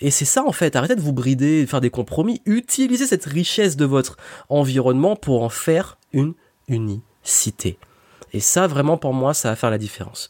Et 0.00 0.10
c'est 0.10 0.24
ça 0.24 0.44
en 0.44 0.52
fait, 0.52 0.76
arrêtez 0.76 0.94
de 0.94 1.00
vous 1.00 1.12
brider, 1.12 1.62
de 1.62 1.66
faire 1.68 1.80
des 1.80 1.90
compromis, 1.90 2.42
utilisez 2.44 3.06
cette 3.06 3.24
richesse 3.24 3.76
de 3.76 3.84
votre 3.84 4.16
environnement 4.48 5.16
pour 5.16 5.42
en 5.42 5.48
faire 5.48 5.98
une 6.12 6.34
unicité. 6.68 7.78
Et 8.32 8.40
ça 8.40 8.66
vraiment 8.66 8.98
pour 8.98 9.14
moi 9.14 9.34
ça 9.34 9.50
va 9.50 9.56
faire 9.56 9.70
la 9.70 9.78
différence. 9.78 10.28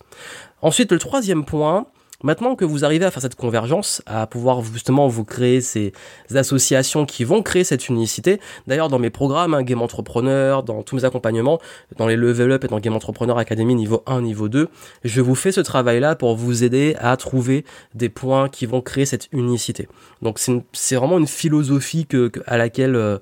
Ensuite 0.62 0.92
le 0.92 0.98
troisième 0.98 1.44
point, 1.44 1.86
Maintenant 2.26 2.56
que 2.56 2.64
vous 2.64 2.84
arrivez 2.84 3.04
à 3.04 3.12
faire 3.12 3.22
cette 3.22 3.36
convergence, 3.36 4.02
à 4.04 4.26
pouvoir 4.26 4.60
justement 4.60 5.06
vous 5.06 5.24
créer 5.24 5.60
ces 5.60 5.92
associations 6.34 7.06
qui 7.06 7.22
vont 7.22 7.40
créer 7.40 7.62
cette 7.62 7.88
unicité, 7.88 8.40
d'ailleurs 8.66 8.88
dans 8.88 8.98
mes 8.98 9.10
programmes, 9.10 9.54
hein, 9.54 9.62
Game 9.62 9.80
Entrepreneur, 9.80 10.64
dans 10.64 10.82
tous 10.82 10.96
mes 10.96 11.04
accompagnements, 11.04 11.60
dans 11.98 12.08
les 12.08 12.16
Level 12.16 12.50
Up 12.50 12.64
et 12.64 12.66
dans 12.66 12.80
Game 12.80 12.96
Entrepreneur 12.96 13.38
Academy 13.38 13.76
niveau 13.76 14.02
1, 14.06 14.22
niveau 14.22 14.48
2, 14.48 14.68
je 15.04 15.20
vous 15.20 15.36
fais 15.36 15.52
ce 15.52 15.60
travail-là 15.60 16.16
pour 16.16 16.34
vous 16.34 16.64
aider 16.64 16.96
à 16.98 17.16
trouver 17.16 17.64
des 17.94 18.08
points 18.08 18.48
qui 18.48 18.66
vont 18.66 18.80
créer 18.80 19.06
cette 19.06 19.28
unicité. 19.30 19.86
Donc 20.20 20.40
c'est 20.72 20.96
vraiment 20.96 21.18
une 21.18 21.28
philosophie 21.28 22.08
à 22.46 22.56
laquelle 22.56 22.96
euh, 22.96 23.18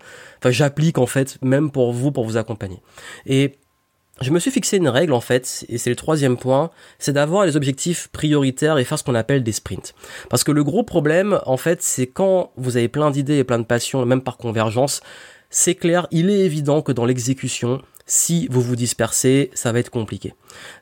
j'applique 0.47 0.97
en 0.97 1.05
fait, 1.05 1.37
même 1.43 1.71
pour 1.71 1.93
vous, 1.93 2.11
pour 2.11 2.25
vous 2.25 2.39
accompagner. 2.39 2.81
Je 4.21 4.31
me 4.31 4.39
suis 4.39 4.51
fixé 4.51 4.77
une 4.77 4.89
règle 4.89 5.13
en 5.13 5.21
fait, 5.21 5.67
et 5.69 5.79
c'est 5.79 5.91
le 5.91 5.97
troisième 5.97 6.37
point, 6.37 6.71
c'est 6.99 7.13
d'avoir 7.13 7.45
les 7.45 7.57
objectifs 7.57 8.09
prioritaires 8.09 8.79
et 8.79 8.85
faire 8.85 8.99
ce 8.99 9.05
qu'on 9.05 9.15
appelle 9.15 9.43
des 9.43 9.53
sprints. 9.53 9.95
Parce 10.31 10.45
que 10.45 10.53
le 10.53 10.63
gros 10.63 10.85
problème 10.85 11.41
en 11.47 11.57
fait, 11.57 11.83
c'est 11.83 12.07
quand 12.07 12.53
vous 12.57 12.77
avez 12.77 12.89
plein 12.89 13.11
d'idées 13.11 13.39
et 13.39 13.45
plein 13.45 13.59
de 13.59 13.65
passions, 13.65 14.05
même 14.07 14.23
par 14.23 14.37
convergence, 14.37 15.01
c'est 15.51 15.75
clair, 15.75 16.07
il 16.11 16.31
est 16.31 16.41
évident 16.41 16.83
que 16.83 16.93
dans 16.93 17.05
l'exécution, 17.05 17.83
si 18.07 18.49
vous 18.51 18.61
vous 18.61 18.77
dispersez, 18.77 19.51
ça 19.55 19.73
va 19.73 19.79
être 19.79 19.91
compliqué. 19.91 20.35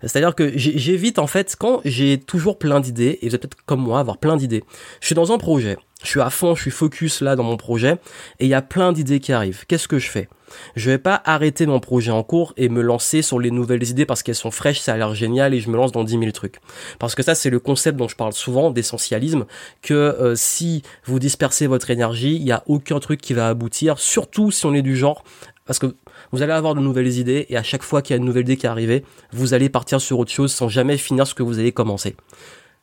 C'est-à-dire 0.02 0.34
que 0.34 0.52
j'évite 0.56 1.18
en 1.18 1.26
fait 1.26 1.56
quand 1.58 1.80
j'ai 1.84 2.18
toujours 2.18 2.58
plein 2.58 2.80
d'idées, 2.80 3.18
et 3.22 3.28
vous 3.28 3.34
êtes 3.34 3.42
peut-être 3.42 3.64
comme 3.64 3.80
moi, 3.80 4.00
avoir 4.00 4.18
plein 4.18 4.36
d'idées. 4.36 4.64
Je 5.00 5.06
suis 5.06 5.14
dans 5.14 5.32
un 5.32 5.38
projet, 5.38 5.76
je 6.02 6.08
suis 6.08 6.20
à 6.20 6.30
fond, 6.30 6.54
je 6.54 6.62
suis 6.62 6.70
focus 6.70 7.20
là 7.20 7.36
dans 7.36 7.44
mon 7.44 7.56
projet, 7.56 7.98
et 8.40 8.46
il 8.46 8.48
y 8.48 8.54
a 8.54 8.62
plein 8.62 8.92
d'idées 8.92 9.20
qui 9.20 9.32
arrivent. 9.32 9.64
Qu'est-ce 9.66 9.88
que 9.88 9.98
je 9.98 10.10
fais? 10.10 10.28
Je 10.76 10.90
vais 10.90 10.98
pas 10.98 11.22
arrêter 11.24 11.64
mon 11.64 11.80
projet 11.80 12.10
en 12.10 12.22
cours 12.22 12.52
et 12.58 12.68
me 12.68 12.82
lancer 12.82 13.22
sur 13.22 13.38
les 13.38 13.50
nouvelles 13.50 13.84
idées 13.88 14.04
parce 14.04 14.22
qu'elles 14.22 14.34
sont 14.34 14.50
fraîches, 14.50 14.80
ça 14.80 14.92
a 14.92 14.96
l'air 14.98 15.14
génial 15.14 15.54
et 15.54 15.60
je 15.60 15.70
me 15.70 15.76
lance 15.76 15.92
dans 15.92 16.04
10 16.04 16.18
000 16.18 16.30
trucs. 16.32 16.60
Parce 16.98 17.14
que 17.14 17.22
ça, 17.22 17.34
c'est 17.34 17.48
le 17.48 17.58
concept 17.58 17.96
dont 17.96 18.08
je 18.08 18.16
parle 18.16 18.34
souvent, 18.34 18.70
d'essentialisme, 18.70 19.46
que 19.80 19.94
euh, 19.94 20.34
si 20.34 20.82
vous 21.04 21.18
dispersez 21.18 21.66
votre 21.66 21.90
énergie, 21.90 22.36
il 22.36 22.42
y 22.42 22.52
a 22.52 22.64
aucun 22.66 22.98
truc 23.00 23.20
qui 23.22 23.32
va 23.32 23.48
aboutir, 23.48 23.98
surtout 23.98 24.50
si 24.50 24.66
on 24.66 24.74
est 24.74 24.82
du 24.82 24.94
genre 24.94 25.24
parce 25.64 25.78
que 25.78 25.94
vous 26.32 26.42
allez 26.42 26.52
avoir 26.52 26.74
de 26.74 26.80
nouvelles 26.80 27.18
idées 27.18 27.46
et 27.48 27.56
à 27.56 27.62
chaque 27.62 27.82
fois 27.82 28.02
qu'il 28.02 28.14
y 28.14 28.16
a 28.16 28.16
une 28.18 28.24
nouvelle 28.24 28.44
idée 28.44 28.56
qui 28.56 28.66
est 28.66 28.70
arrivée, 28.70 29.04
vous 29.32 29.54
allez 29.54 29.68
partir 29.68 30.00
sur 30.00 30.18
autre 30.18 30.32
chose 30.32 30.52
sans 30.52 30.68
jamais 30.68 30.96
finir 30.96 31.26
ce 31.26 31.34
que 31.34 31.42
vous 31.42 31.58
avez 31.58 31.72
commencé. 31.72 32.16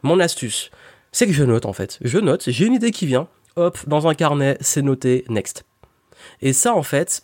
Mon 0.03 0.19
astuce, 0.19 0.69
c'est 1.11 1.25
que 1.25 1.33
je 1.33 1.43
note 1.43 1.65
en 1.65 1.73
fait. 1.73 1.97
Je 2.01 2.19
note, 2.19 2.49
j'ai 2.49 2.65
une 2.65 2.73
idée 2.73 2.91
qui 2.91 3.05
vient, 3.05 3.27
hop, 3.55 3.77
dans 3.87 4.07
un 4.07 4.13
carnet, 4.13 4.57
c'est 4.61 4.83
noté, 4.83 5.25
next. 5.29 5.65
Et 6.41 6.53
ça 6.53 6.75
en 6.75 6.83
fait, 6.83 7.23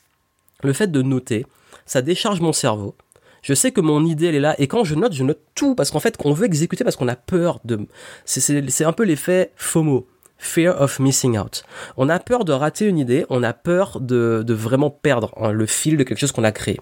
le 0.63 0.73
fait 0.73 0.91
de 0.91 1.01
noter, 1.01 1.45
ça 1.85 2.01
décharge 2.01 2.41
mon 2.41 2.53
cerveau. 2.53 2.95
Je 3.43 3.53
sais 3.53 3.71
que 3.71 3.81
mon 3.81 4.03
idée 4.03 4.25
elle 4.27 4.35
est 4.35 4.39
là 4.39 4.55
et 4.57 4.67
quand 4.67 4.83
je 4.83 4.95
note, 4.95 5.13
je 5.13 5.23
note 5.23 5.39
tout 5.53 5.75
parce 5.75 5.91
qu'en 5.91 5.99
fait, 5.99 6.17
qu'on 6.17 6.33
veut 6.33 6.47
exécuter 6.47 6.83
parce 6.83 6.95
qu'on 6.95 7.07
a 7.07 7.15
peur 7.15 7.59
de. 7.63 7.85
C'est 8.25 8.85
un 8.85 8.93
peu 8.93 9.03
l'effet 9.03 9.51
FOMO 9.55 10.07
fear 10.37 10.79
of 10.79 10.99
missing 10.99 11.37
out. 11.37 11.63
On 11.97 12.09
a 12.09 12.19
peur 12.19 12.45
de 12.45 12.51
rater 12.51 12.87
une 12.87 12.97
idée, 12.97 13.25
on 13.29 13.43
a 13.43 13.53
peur 13.53 13.99
de, 13.99 14.43
de 14.45 14.53
vraiment 14.53 14.89
perdre 14.89 15.33
hein, 15.37 15.51
le 15.51 15.65
fil 15.65 15.97
de 15.97 16.03
quelque 16.03 16.19
chose 16.19 16.31
qu'on 16.31 16.43
a 16.43 16.51
créé. 16.51 16.79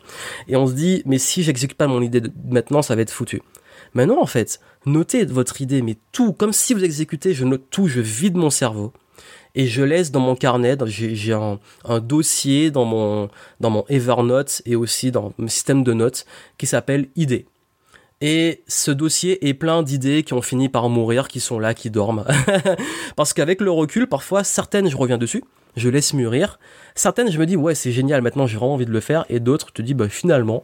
Et 0.48 0.56
on 0.56 0.68
se 0.68 0.74
dit, 0.74 1.04
mais 1.06 1.18
si 1.18 1.44
j'exécute 1.44 1.78
pas 1.78 1.88
mon 1.88 2.02
idée 2.02 2.22
maintenant, 2.50 2.82
ça 2.82 2.96
va 2.96 3.02
être 3.02 3.12
foutu. 3.12 3.42
Maintenant, 3.94 4.22
en 4.22 4.26
fait, 4.26 4.60
notez 4.86 5.26
votre 5.26 5.62
idée, 5.62 5.82
mais 5.82 5.98
tout, 6.12 6.34
comme 6.34 6.54
si 6.54 6.74
vous 6.74 6.84
exécutez, 6.84 7.34
je 7.34 7.46
note 7.46 7.70
tout, 7.70 7.88
je 7.88 8.02
vide 8.02 8.36
mon 8.36 8.50
cerveau 8.50 8.92
et 9.56 9.68
je 9.68 9.84
laisse 9.84 10.12
dans 10.12 10.20
mon 10.20 10.36
carnet, 10.36 10.78
j'ai 10.86 11.34
un, 11.34 11.60
un, 11.86 12.00
dossier 12.00 12.72
dans 12.72 12.86
mon, 12.86 13.30
dans 13.60 13.70
mon 13.70 13.86
Evernote 13.88 14.62
et 14.66 14.76
aussi 14.76 15.12
dans 15.12 15.34
mon 15.38 15.48
système 15.48 15.84
de 15.84 15.94
notes 15.94 16.26
qui 16.58 16.66
s'appelle 16.66 17.10
idées. 17.16 17.46
Et 18.26 18.64
ce 18.70 18.90
dossier 18.90 19.50
est 19.50 19.54
plein 19.54 19.84
d'idées 19.84 20.24
qui 20.24 20.34
ont 20.34 20.42
fini 20.42 20.70
par 20.70 20.88
mourir, 20.88 21.28
qui 21.28 21.42
sont 21.42 21.60
là, 21.60 21.74
qui 21.74 21.90
dorment. 21.90 22.24
Parce 23.18 23.34
qu'avec 23.34 23.60
le 23.60 23.70
recul, 23.70 24.08
parfois, 24.08 24.46
certaines, 24.46 24.90
je 24.90 24.96
reviens 24.96 25.18
dessus, 25.18 25.44
je 25.76 25.90
laisse 25.90 26.14
mûrir. 26.14 26.58
Certaines, 26.96 27.30
je 27.30 27.38
me 27.38 27.46
dis, 27.46 27.58
ouais, 27.58 27.76
c'est 27.76 27.92
génial, 27.92 28.22
maintenant 28.22 28.48
j'ai 28.48 28.56
vraiment 28.56 28.76
envie 28.76 28.86
de 28.86 28.92
le 28.92 29.02
faire. 29.02 29.26
Et 29.28 29.42
d'autres, 29.42 29.68
je 29.68 29.74
te 29.74 29.82
dis, 29.82 29.94
bah 29.94 30.08
finalement, 30.08 30.64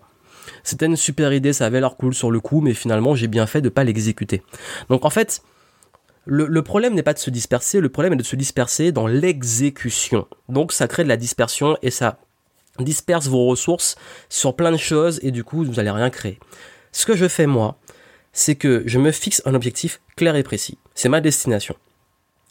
c'était 0.64 0.86
une 0.86 0.96
super 0.96 1.34
idée, 1.34 1.52
ça 1.52 1.66
avait 1.66 1.82
l'air 1.82 1.98
cool 1.98 2.14
sur 2.14 2.32
le 2.32 2.40
coup, 2.40 2.62
mais 2.62 2.74
finalement, 2.74 3.14
j'ai 3.14 3.28
bien 3.28 3.46
fait 3.46 3.60
de 3.60 3.68
pas 3.68 3.84
l'exécuter. 3.84 4.42
Donc 4.88 5.04
en 5.04 5.10
fait, 5.10 5.42
le, 6.24 6.62
problème 6.62 6.94
n'est 6.94 7.04
pas 7.04 7.14
de 7.14 7.20
se 7.20 7.30
disperser, 7.30 7.82
le 7.82 7.90
problème 7.90 8.14
est 8.14 8.18
de 8.18 8.24
se 8.24 8.38
disperser 8.38 8.94
dans 8.94 9.06
l'exécution. 9.06 10.28
Donc 10.48 10.72
ça 10.72 10.88
crée 10.88 11.04
de 11.04 11.10
la 11.10 11.18
dispersion 11.18 11.78
et 11.82 11.92
ça 11.92 12.20
disperse 12.80 13.28
vos 13.28 13.48
ressources 13.48 13.98
sur 14.30 14.56
plein 14.56 14.72
de 14.72 14.78
choses 14.78 15.20
et 15.24 15.32
du 15.32 15.44
coup 15.44 15.66
vous 15.66 15.74
n'allez 15.74 15.92
rien 15.92 16.10
créer. 16.10 16.40
Ce 16.92 17.06
que 17.06 17.16
je 17.16 17.28
fais 17.28 17.48
moi, 17.48 17.78
c'est 18.34 18.56
que 18.56 18.84
je 18.86 19.00
me 19.00 19.12
fixe 19.12 19.42
un 19.46 19.54
objectif 19.54 20.02
clair 20.16 20.36
et 20.36 20.44
précis. 20.44 20.78
C'est 20.96 21.10
ma 21.10 21.22
destination. 21.22 21.76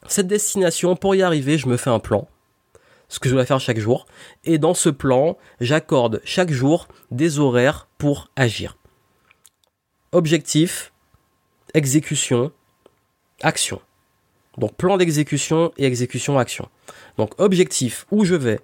Cette 0.07 0.27
destination, 0.27 0.97
pour 0.97 1.15
y 1.15 1.23
arriver, 1.23 1.59
je 1.59 1.69
me 1.69 1.77
fais 1.77 1.91
un 1.91 1.99
plan, 1.99 2.29
ce 3.09 3.19
que 3.19 3.29
je 3.29 3.35
dois 3.35 3.45
faire 3.45 3.61
chaque 3.61 3.79
jour, 3.79 4.07
et 4.45 4.59
dans 4.59 4.75
ce 4.75 4.89
plan, 4.89 5.37
j'accorde 5.61 6.21
chaque 6.25 6.53
jour 6.53 6.89
des 7.11 7.39
horaires 7.39 7.89
pour 7.99 8.31
agir. 8.37 8.77
Objectif, 10.13 10.93
exécution, 11.75 12.53
action. 13.43 13.81
Donc 14.57 14.75
plan 14.77 14.97
d'exécution 14.97 15.73
et 15.77 15.85
exécution 15.85 16.39
action. 16.39 16.69
Donc 17.17 17.39
objectif, 17.39 18.07
où 18.11 18.25
je 18.25 18.35
vais, 18.35 18.61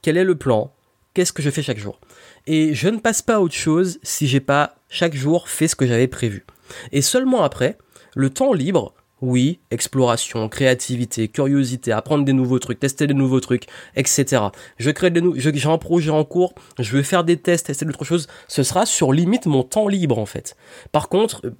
quel 0.00 0.16
est 0.16 0.24
le 0.24 0.36
plan, 0.36 0.72
qu'est-ce 1.14 1.32
que 1.32 1.42
je 1.42 1.50
fais 1.50 1.62
chaque 1.62 1.78
jour. 1.78 2.00
Et 2.46 2.74
je 2.74 2.88
ne 2.88 2.98
passe 2.98 3.22
pas 3.22 3.36
à 3.36 3.40
autre 3.40 3.54
chose 3.54 3.98
si 4.02 4.26
j'ai 4.26 4.40
pas 4.40 4.76
chaque 4.88 5.14
jour 5.14 5.48
fait 5.48 5.68
ce 5.68 5.76
que 5.76 5.86
j'avais 5.86 6.08
prévu. 6.08 6.44
Et 6.90 7.02
seulement 7.02 7.42
après, 7.42 7.78
le 8.14 8.30
temps 8.30 8.52
libre, 8.52 8.94
oui, 9.22 9.60
exploration, 9.70 10.48
créativité, 10.48 11.28
curiosité, 11.28 11.92
apprendre 11.92 12.24
des 12.24 12.32
nouveaux 12.32 12.58
trucs, 12.58 12.80
tester 12.80 13.06
des 13.06 13.14
nouveaux 13.14 13.40
trucs, 13.40 13.66
etc. 13.94 14.42
Je 14.78 14.90
crée 14.90 15.10
des 15.10 15.20
nouveaux, 15.20 15.38
j'ai 15.38 15.68
un 15.68 15.78
projet 15.78 16.10
en 16.10 16.24
cours, 16.24 16.54
je 16.78 16.96
vais 16.96 17.04
faire 17.04 17.22
des 17.22 17.36
tests, 17.36 17.66
tester 17.66 17.84
d'autres 17.84 18.04
choses. 18.04 18.26
Ce 18.48 18.64
sera 18.64 18.84
sur 18.84 19.12
limite 19.12 19.46
mon 19.46 19.62
temps 19.62 19.86
libre 19.86 20.18
en 20.18 20.26
fait. 20.26 20.56
Par 20.90 21.08
contre, 21.08 21.52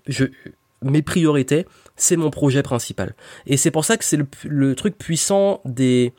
mes 0.82 1.02
priorités, 1.02 1.64
c'est 1.96 2.16
mon 2.16 2.30
projet 2.30 2.62
principal. 2.62 3.14
Et 3.46 3.56
c'est 3.56 3.70
pour 3.70 3.84
ça 3.84 3.96
que 3.96 4.04
c'est 4.04 4.18
le, 4.44 4.74
truc 4.74 4.98
puissant 4.98 5.60
des, 5.64 6.12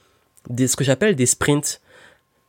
des 0.49 0.67
ce 0.67 0.77
que 0.77 0.85
j'appelle 0.85 1.15
des 1.15 1.25
sprints. 1.25 1.81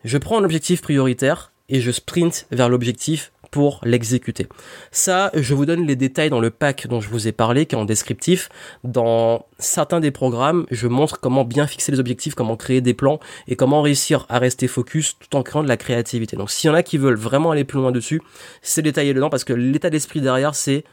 Je 0.05 0.19
prends 0.19 0.39
un 0.39 0.45
objectif 0.45 0.83
prioritaire 0.83 1.51
et 1.71 1.81
je 1.81 1.91
sprint 1.91 2.47
vers 2.51 2.69
l'objectif 2.69 3.33
pour 3.51 3.81
l'exécuter. 3.85 4.49
Ça, 4.91 5.31
je 5.33 5.55
vous 5.55 5.65
donne 5.65 5.87
les 5.87 5.97
détails 5.97 6.29
dans 6.29 6.41
le 6.41 6.51
pack 6.51 6.89
dont 6.89 7.01
je 7.01 7.09
vous 7.09 7.27
ai 7.27 7.33
parlé, 7.33 7.65
qui 7.65 7.75
est 7.75 7.79
en 7.79 7.87
descriptif. 7.87 8.51
Dans 8.83 9.47
certains 9.59 10.01
des 10.01 10.11
programmes, 10.11 10.67
je 10.71 10.89
montre 10.89 11.21
comment 11.21 11.45
bien 11.45 11.67
fixer 11.67 11.91
les 11.91 12.01
objectifs, 12.01 12.35
comment 12.35 12.57
créer 12.57 12.83
des 12.83 12.93
plans 12.93 13.19
et 13.49 13.57
comment 13.57 13.81
réussir 13.81 14.27
à 14.29 14.39
rester 14.39 14.69
focus 14.69 15.17
tout 15.19 15.37
en 15.37 15.43
créant 15.43 15.63
de 15.63 15.69
la 15.69 15.79
créativité. 15.79 16.37
Donc 16.37 16.51
s'il 16.51 16.69
y 16.69 16.71
en 16.71 16.75
a 16.75 16.83
qui 16.83 16.99
veulent 16.99 17.17
vraiment 17.17 17.53
aller 17.53 17.65
plus 17.65 17.79
loin 17.79 17.93
dessus, 17.93 18.21
c'est 18.61 18.83
détaillé 18.83 19.15
dedans 19.15 19.31
parce 19.31 19.45
que 19.45 19.55
l'état 19.55 19.89
d'esprit 19.89 20.21
derrière, 20.21 20.55
c'est 20.55 20.85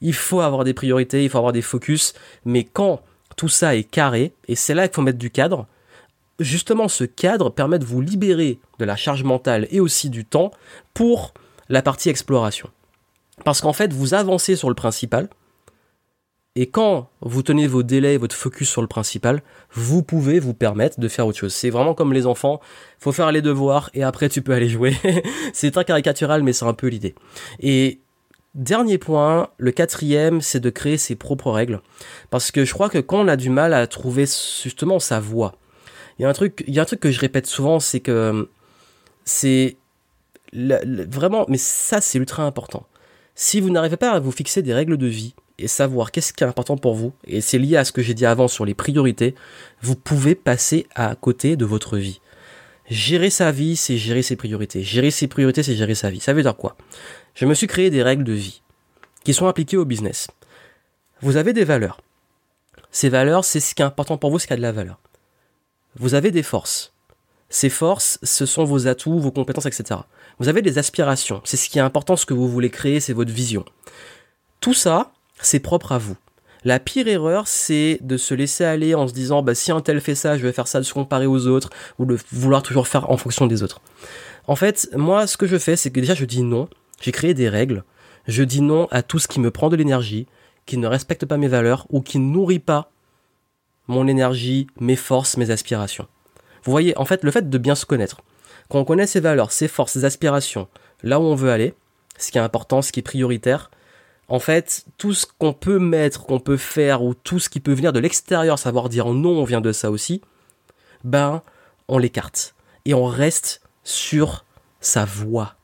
il 0.00 0.14
faut 0.14 0.40
avoir 0.40 0.62
des 0.62 0.74
priorités, 0.74 1.24
il 1.24 1.30
faut 1.30 1.38
avoir 1.38 1.52
des 1.52 1.62
focus, 1.62 2.12
mais 2.44 2.62
quand 2.62 3.00
tout 3.36 3.48
ça 3.48 3.74
est 3.74 3.84
carré, 3.84 4.34
et 4.46 4.54
c'est 4.54 4.74
là 4.74 4.86
qu'il 4.86 4.94
faut 4.94 5.02
mettre 5.02 5.18
du 5.18 5.30
cadre, 5.30 5.66
justement 6.38 6.88
ce 6.88 7.04
cadre 7.04 7.50
permet 7.50 7.78
de 7.78 7.84
vous 7.84 8.00
libérer 8.00 8.58
de 8.78 8.84
la 8.84 8.96
charge 8.96 9.24
mentale 9.24 9.66
et 9.70 9.80
aussi 9.80 10.10
du 10.10 10.24
temps 10.24 10.50
pour 10.94 11.34
la 11.68 11.82
partie 11.82 12.08
exploration. 12.08 12.68
Parce 13.44 13.60
qu'en 13.60 13.72
fait, 13.72 13.92
vous 13.92 14.14
avancez 14.14 14.56
sur 14.56 14.68
le 14.68 14.74
principal, 14.74 15.28
et 16.54 16.66
quand 16.66 17.08
vous 17.22 17.42
tenez 17.42 17.66
vos 17.66 17.82
délais, 17.82 18.18
votre 18.18 18.36
focus 18.36 18.68
sur 18.68 18.82
le 18.82 18.86
principal, 18.86 19.42
vous 19.72 20.02
pouvez 20.02 20.38
vous 20.38 20.52
permettre 20.52 21.00
de 21.00 21.08
faire 21.08 21.26
autre 21.26 21.38
chose. 21.38 21.54
C'est 21.54 21.70
vraiment 21.70 21.94
comme 21.94 22.12
les 22.12 22.26
enfants, 22.26 22.60
faut 22.98 23.12
faire 23.12 23.32
les 23.32 23.40
devoirs 23.40 23.88
et 23.94 24.02
après 24.02 24.28
tu 24.28 24.42
peux 24.42 24.52
aller 24.52 24.68
jouer. 24.68 24.94
c'est 25.54 25.70
très 25.70 25.86
caricatural, 25.86 26.42
mais 26.42 26.52
c'est 26.52 26.66
un 26.66 26.74
peu 26.74 26.88
l'idée. 26.88 27.14
Et 27.60 28.00
Dernier 28.54 28.98
point, 28.98 29.48
le 29.56 29.70
quatrième, 29.72 30.42
c'est 30.42 30.60
de 30.60 30.68
créer 30.68 30.98
ses 30.98 31.14
propres 31.14 31.50
règles. 31.50 31.80
Parce 32.28 32.50
que 32.50 32.66
je 32.66 32.74
crois 32.74 32.90
que 32.90 32.98
quand 32.98 33.24
on 33.24 33.28
a 33.28 33.36
du 33.36 33.48
mal 33.48 33.72
à 33.72 33.86
trouver 33.86 34.26
justement 34.26 34.98
sa 34.98 35.20
voie, 35.20 35.54
il 36.18 36.22
y 36.22 36.24
a 36.24 36.28
un 36.28 36.32
truc, 36.32 36.64
il 36.66 36.74
y 36.74 36.78
a 36.78 36.82
un 36.82 36.86
truc 36.86 37.00
que 37.00 37.10
je 37.10 37.20
répète 37.20 37.46
souvent, 37.46 37.80
c'est 37.80 38.00
que 38.00 38.48
c'est 39.24 39.76
vraiment, 40.52 41.46
mais 41.48 41.58
ça 41.58 42.00
c'est 42.00 42.18
ultra 42.18 42.44
important. 42.44 42.86
Si 43.34 43.60
vous 43.60 43.70
n'arrivez 43.70 43.96
pas 43.96 44.10
à 44.10 44.20
vous 44.20 44.32
fixer 44.32 44.62
des 44.62 44.74
règles 44.74 44.98
de 44.98 45.06
vie 45.06 45.34
et 45.58 45.68
savoir 45.68 46.10
qu'est-ce 46.10 46.32
qui 46.32 46.44
est 46.44 46.46
important 46.46 46.76
pour 46.76 46.94
vous, 46.94 47.12
et 47.24 47.40
c'est 47.40 47.58
lié 47.58 47.76
à 47.76 47.84
ce 47.84 47.92
que 47.92 48.02
j'ai 48.02 48.14
dit 48.14 48.26
avant 48.26 48.48
sur 48.48 48.64
les 48.64 48.74
priorités, 48.74 49.34
vous 49.80 49.96
pouvez 49.96 50.34
passer 50.34 50.86
à 50.94 51.14
côté 51.14 51.56
de 51.56 51.64
votre 51.64 51.96
vie. 51.96 52.20
Gérer 52.90 53.30
sa 53.30 53.52
vie, 53.52 53.76
c'est 53.76 53.96
gérer 53.96 54.22
ses 54.22 54.36
priorités. 54.36 54.82
Gérer 54.82 55.10
ses 55.10 55.28
priorités, 55.28 55.62
c'est 55.62 55.76
gérer 55.76 55.94
sa 55.94 56.10
vie. 56.10 56.20
Ça 56.20 56.34
veut 56.34 56.42
dire 56.42 56.56
quoi? 56.56 56.76
Je 57.34 57.46
me 57.46 57.54
suis 57.54 57.66
créé 57.66 57.88
des 57.88 58.02
règles 58.02 58.24
de 58.24 58.32
vie 58.32 58.60
qui 59.24 59.32
sont 59.32 59.46
appliquées 59.46 59.76
au 59.78 59.84
business. 59.84 60.28
Vous 61.22 61.36
avez 61.36 61.52
des 61.52 61.64
valeurs. 61.64 62.00
Ces 62.90 63.08
valeurs, 63.08 63.44
c'est 63.44 63.60
ce 63.60 63.74
qui 63.74 63.80
est 63.80 63.84
important 63.86 64.18
pour 64.18 64.30
vous, 64.30 64.38
ce 64.38 64.46
qui 64.46 64.52
a 64.52 64.56
de 64.56 64.62
la 64.62 64.72
valeur. 64.72 64.98
Vous 65.96 66.14
avez 66.14 66.30
des 66.30 66.42
forces. 66.42 66.92
Ces 67.48 67.68
forces, 67.68 68.18
ce 68.22 68.46
sont 68.46 68.64
vos 68.64 68.86
atouts, 68.86 69.18
vos 69.18 69.30
compétences, 69.30 69.66
etc. 69.66 70.00
Vous 70.38 70.48
avez 70.48 70.62
des 70.62 70.78
aspirations. 70.78 71.42
C'est 71.44 71.58
ce 71.58 71.68
qui 71.68 71.78
est 71.78 71.82
important, 71.82 72.16
ce 72.16 72.24
que 72.24 72.34
vous 72.34 72.48
voulez 72.48 72.70
créer, 72.70 72.98
c'est 72.98 73.12
votre 73.12 73.32
vision. 73.32 73.64
Tout 74.60 74.74
ça, 74.74 75.12
c'est 75.40 75.60
propre 75.60 75.92
à 75.92 75.98
vous. 75.98 76.16
La 76.64 76.78
pire 76.78 77.08
erreur, 77.08 77.48
c'est 77.48 77.98
de 78.00 78.16
se 78.16 78.34
laisser 78.34 78.64
aller 78.64 78.94
en 78.94 79.08
se 79.08 79.12
disant, 79.12 79.42
bah, 79.42 79.54
si 79.54 79.72
un 79.72 79.80
tel 79.80 80.00
fait 80.00 80.14
ça, 80.14 80.38
je 80.38 80.46
vais 80.46 80.52
faire 80.52 80.68
ça, 80.68 80.78
de 80.78 80.84
se 80.84 80.94
comparer 80.94 81.26
aux 81.26 81.46
autres, 81.46 81.70
ou 81.98 82.06
de 82.06 82.16
vouloir 82.30 82.62
toujours 82.62 82.86
faire 82.88 83.10
en 83.10 83.16
fonction 83.16 83.46
des 83.46 83.62
autres. 83.62 83.80
En 84.46 84.56
fait, 84.56 84.88
moi, 84.94 85.26
ce 85.26 85.36
que 85.36 85.46
je 85.46 85.58
fais, 85.58 85.76
c'est 85.76 85.90
que 85.90 86.00
déjà, 86.00 86.14
je 86.14 86.24
dis 86.24 86.42
non 86.42 86.68
j'ai 87.02 87.12
créé 87.12 87.34
des 87.34 87.48
règles. 87.48 87.84
Je 88.28 88.44
dis 88.44 88.60
non 88.60 88.86
à 88.92 89.02
tout 89.02 89.18
ce 89.18 89.26
qui 89.26 89.40
me 89.40 89.50
prend 89.50 89.68
de 89.68 89.76
l'énergie, 89.76 90.26
qui 90.64 90.78
ne 90.78 90.86
respecte 90.86 91.26
pas 91.26 91.36
mes 91.36 91.48
valeurs 91.48 91.86
ou 91.90 92.00
qui 92.00 92.20
ne 92.20 92.32
nourrit 92.32 92.60
pas 92.60 92.91
mon 93.88 94.06
énergie, 94.06 94.66
mes 94.80 94.96
forces, 94.96 95.36
mes 95.36 95.50
aspirations. 95.50 96.06
Vous 96.64 96.70
voyez, 96.70 96.96
en 96.96 97.04
fait, 97.04 97.24
le 97.24 97.30
fait 97.30 97.48
de 97.48 97.58
bien 97.58 97.74
se 97.74 97.86
connaître, 97.86 98.22
quand 98.68 98.78
on 98.78 98.84
connaît 98.84 99.06
ses 99.06 99.20
valeurs, 99.20 99.52
ses 99.52 99.68
forces, 99.68 99.92
ses 99.92 100.04
aspirations, 100.04 100.68
là 101.02 101.20
où 101.20 101.24
on 101.24 101.34
veut 101.34 101.50
aller, 101.50 101.74
ce 102.18 102.30
qui 102.30 102.38
est 102.38 102.42
important, 102.42 102.82
ce 102.82 102.92
qui 102.92 103.00
est 103.00 103.02
prioritaire, 103.02 103.70
en 104.28 104.38
fait, 104.38 104.86
tout 104.96 105.12
ce 105.12 105.26
qu'on 105.26 105.52
peut 105.52 105.78
mettre, 105.78 106.24
qu'on 106.24 106.40
peut 106.40 106.56
faire, 106.56 107.02
ou 107.02 107.14
tout 107.14 107.38
ce 107.38 107.48
qui 107.48 107.60
peut 107.60 107.72
venir 107.74 107.92
de 107.92 108.00
l'extérieur, 108.00 108.58
savoir 108.58 108.88
dire 108.88 109.08
non, 109.08 109.38
on 109.40 109.44
vient 109.44 109.60
de 109.60 109.72
ça 109.72 109.90
aussi, 109.90 110.22
ben, 111.04 111.42
on 111.88 111.98
l'écarte. 111.98 112.54
Et 112.84 112.94
on 112.94 113.04
reste 113.04 113.60
sur 113.84 114.44
sa 114.80 115.04
voie. 115.04 115.56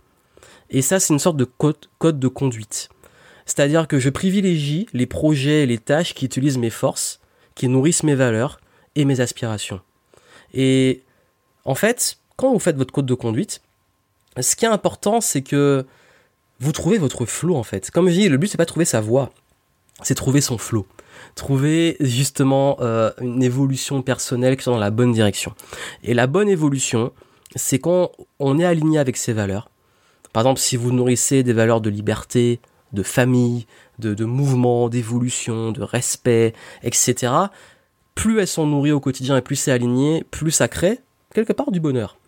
Et 0.70 0.82
ça, 0.82 1.00
c'est 1.00 1.12
une 1.12 1.18
sorte 1.18 1.36
de 1.36 1.44
code, 1.44 1.86
code 1.98 2.20
de 2.20 2.28
conduite. 2.28 2.90
C'est-à-dire 3.46 3.88
que 3.88 3.98
je 3.98 4.10
privilégie 4.10 4.86
les 4.92 5.06
projets 5.06 5.62
et 5.62 5.66
les 5.66 5.78
tâches 5.78 6.12
qui 6.12 6.26
utilisent 6.26 6.58
mes 6.58 6.70
forces, 6.70 7.20
qui 7.58 7.68
nourrissent 7.68 8.04
mes 8.04 8.14
valeurs 8.14 8.60
et 8.94 9.04
mes 9.04 9.20
aspirations. 9.20 9.80
Et 10.54 11.02
en 11.64 11.74
fait, 11.74 12.18
quand 12.36 12.52
vous 12.52 12.58
faites 12.58 12.76
votre 12.76 12.92
code 12.92 13.04
de 13.04 13.14
conduite, 13.14 13.60
ce 14.40 14.56
qui 14.56 14.64
est 14.64 14.68
important, 14.68 15.20
c'est 15.20 15.42
que 15.42 15.84
vous 16.60 16.72
trouvez 16.72 16.98
votre 16.98 17.26
flow 17.26 17.56
en 17.56 17.64
fait. 17.64 17.90
Comme 17.90 18.08
je 18.08 18.14
dis, 18.14 18.28
le 18.28 18.38
but 18.38 18.46
c'est 18.46 18.56
pas 18.56 18.64
trouver 18.64 18.84
sa 18.84 19.00
voie, 19.00 19.30
c'est 20.02 20.14
trouver 20.14 20.40
son 20.40 20.56
flow. 20.56 20.86
Trouver 21.34 21.96
justement 22.00 22.78
euh, 22.80 23.10
une 23.20 23.42
évolution 23.42 24.02
personnelle 24.02 24.56
qui 24.56 24.62
soit 24.62 24.72
dans 24.72 24.78
la 24.78 24.90
bonne 24.90 25.12
direction. 25.12 25.52
Et 26.04 26.14
la 26.14 26.28
bonne 26.28 26.48
évolution, 26.48 27.12
c'est 27.56 27.80
quand 27.80 28.12
on 28.38 28.58
est 28.58 28.64
aligné 28.64 28.98
avec 28.98 29.16
ses 29.16 29.32
valeurs, 29.32 29.68
par 30.32 30.42
exemple, 30.42 30.60
si 30.60 30.76
vous 30.76 30.92
nourrissez 30.92 31.42
des 31.42 31.52
valeurs 31.52 31.80
de 31.80 31.90
liberté, 31.90 32.60
de 32.92 33.02
famille, 33.02 33.66
de, 33.98 34.24
mouvement, 34.24 34.88
d'évolution, 34.88 35.72
de 35.72 35.82
respect, 35.82 36.54
etc., 36.82 37.32
plus 38.14 38.40
elles 38.40 38.48
sont 38.48 38.66
nourries 38.66 38.92
au 38.92 39.00
quotidien 39.00 39.36
et 39.36 39.42
plus 39.42 39.54
c'est 39.54 39.70
aligné, 39.70 40.24
plus 40.30 40.50
ça 40.50 40.66
crée 40.66 41.00
quelque 41.32 41.52
part 41.52 41.70
du 41.70 41.78
bonheur. 41.78 42.18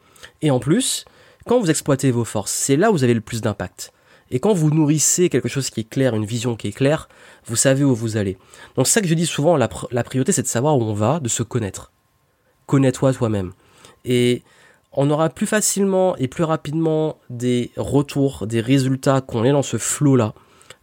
Et 0.41 0.51
en 0.51 0.61
plus, 0.61 1.05
quand 1.47 1.59
vous 1.59 1.71
exploitez 1.71 2.11
vos 2.11 2.25
forces, 2.25 2.53
c'est 2.53 2.77
là 2.77 2.91
où 2.91 2.93
vous 2.93 3.05
avez 3.05 3.15
le 3.15 3.21
plus 3.21 3.41
d'impact. 3.41 3.93
Et 4.31 4.39
quand 4.39 4.53
vous 4.53 4.71
nourrissez 4.71 5.29
quelque 5.29 5.49
chose 5.49 5.71
qui 5.71 5.81
est 5.81 5.89
clair, 5.89 6.15
une 6.15 6.25
vision 6.25 6.55
qui 6.55 6.69
est 6.69 6.73
claire, 6.73 7.09
vous 7.47 7.57
savez 7.57 7.83
où 7.83 7.95
vous 7.95 8.17
allez. 8.17 8.39
Donc 8.77 8.87
c'est 8.87 8.95
ça 8.95 9.01
que 9.01 9.09
je 9.09 9.15
dis 9.15 9.27
souvent, 9.27 9.57
la, 9.57 9.69
la 9.91 10.05
priorité 10.05 10.31
c'est 10.31 10.43
de 10.43 10.47
savoir 10.47 10.79
où 10.79 10.83
on 10.83 10.95
va, 10.95 11.19
de 11.19 11.29
se 11.29 11.43
connaître. 11.43 11.91
Connais-toi 12.67 13.13
toi-même. 13.13 13.53
Et 14.05 14.45
on 14.93 15.11
aura 15.11 15.29
plus 15.29 15.47
facilement 15.47 16.17
et 16.17 16.29
plus 16.29 16.45
rapidement 16.45 17.19
des 17.29 17.73
retours, 17.77 18.47
des 18.47 18.61
résultats 18.61 19.21
qu'on 19.21 19.45
est 19.45 19.53
dans 19.53 19.63
ce 19.63 19.77
flot-là, 19.77 20.35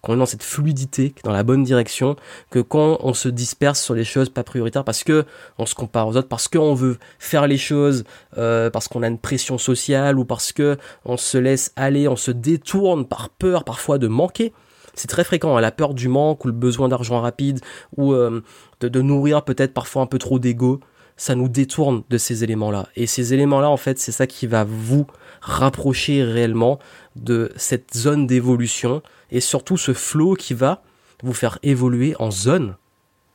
qu'on 0.07 0.15
est 0.15 0.19
dans 0.19 0.25
cette 0.25 0.43
fluidité, 0.43 1.13
dans 1.25 1.33
la 1.33 1.43
bonne 1.43 1.63
direction, 1.63 2.15
que 2.49 2.59
quand 2.59 2.97
on 3.01 3.13
se 3.13 3.27
disperse 3.27 3.81
sur 3.81 3.93
les 3.93 4.05
choses 4.05 4.29
pas 4.29 4.43
prioritaires 4.43 4.85
parce 4.85 5.03
que 5.03 5.25
on 5.57 5.65
se 5.65 5.75
compare 5.75 6.07
aux 6.07 6.15
autres, 6.15 6.29
parce 6.29 6.47
qu'on 6.47 6.73
veut 6.73 6.97
faire 7.19 7.45
les 7.45 7.57
choses, 7.57 8.05
euh, 8.37 8.69
parce 8.69 8.87
qu'on 8.87 9.03
a 9.03 9.07
une 9.07 9.19
pression 9.19 9.57
sociale 9.57 10.17
ou 10.17 10.23
parce 10.23 10.53
que 10.53 10.77
on 11.03 11.17
se 11.17 11.37
laisse 11.37 11.73
aller, 11.75 12.07
on 12.07 12.15
se 12.15 12.31
détourne 12.31 13.05
par 13.05 13.29
peur 13.29 13.65
parfois 13.65 13.97
de 13.97 14.07
manquer. 14.07 14.53
C'est 14.93 15.09
très 15.09 15.25
fréquent, 15.25 15.57
hein, 15.57 15.61
la 15.61 15.71
peur 15.71 15.93
du 15.93 16.07
manque 16.07 16.45
ou 16.45 16.47
le 16.47 16.53
besoin 16.53 16.87
d'argent 16.87 17.19
rapide 17.19 17.59
ou 17.97 18.13
euh, 18.13 18.41
de, 18.79 18.87
de 18.87 19.01
nourrir 19.01 19.43
peut-être 19.43 19.73
parfois 19.73 20.01
un 20.01 20.07
peu 20.07 20.19
trop 20.19 20.39
d'ego 20.39 20.79
ça 21.17 21.35
nous 21.35 21.49
détourne 21.49 22.03
de 22.09 22.17
ces 22.17 22.43
éléments-là. 22.43 22.87
Et 22.95 23.07
ces 23.07 23.33
éléments-là, 23.33 23.69
en 23.69 23.77
fait, 23.77 23.99
c'est 23.99 24.11
ça 24.11 24.27
qui 24.27 24.47
va 24.47 24.63
vous 24.63 25.07
rapprocher 25.41 26.23
réellement 26.23 26.79
de 27.15 27.51
cette 27.55 27.95
zone 27.95 28.27
d'évolution 28.27 29.01
et 29.31 29.41
surtout 29.41 29.77
ce 29.77 29.93
flow 29.93 30.35
qui 30.35 30.53
va 30.53 30.83
vous 31.23 31.33
faire 31.33 31.57
évoluer 31.63 32.15
en 32.19 32.31
zone 32.31 32.75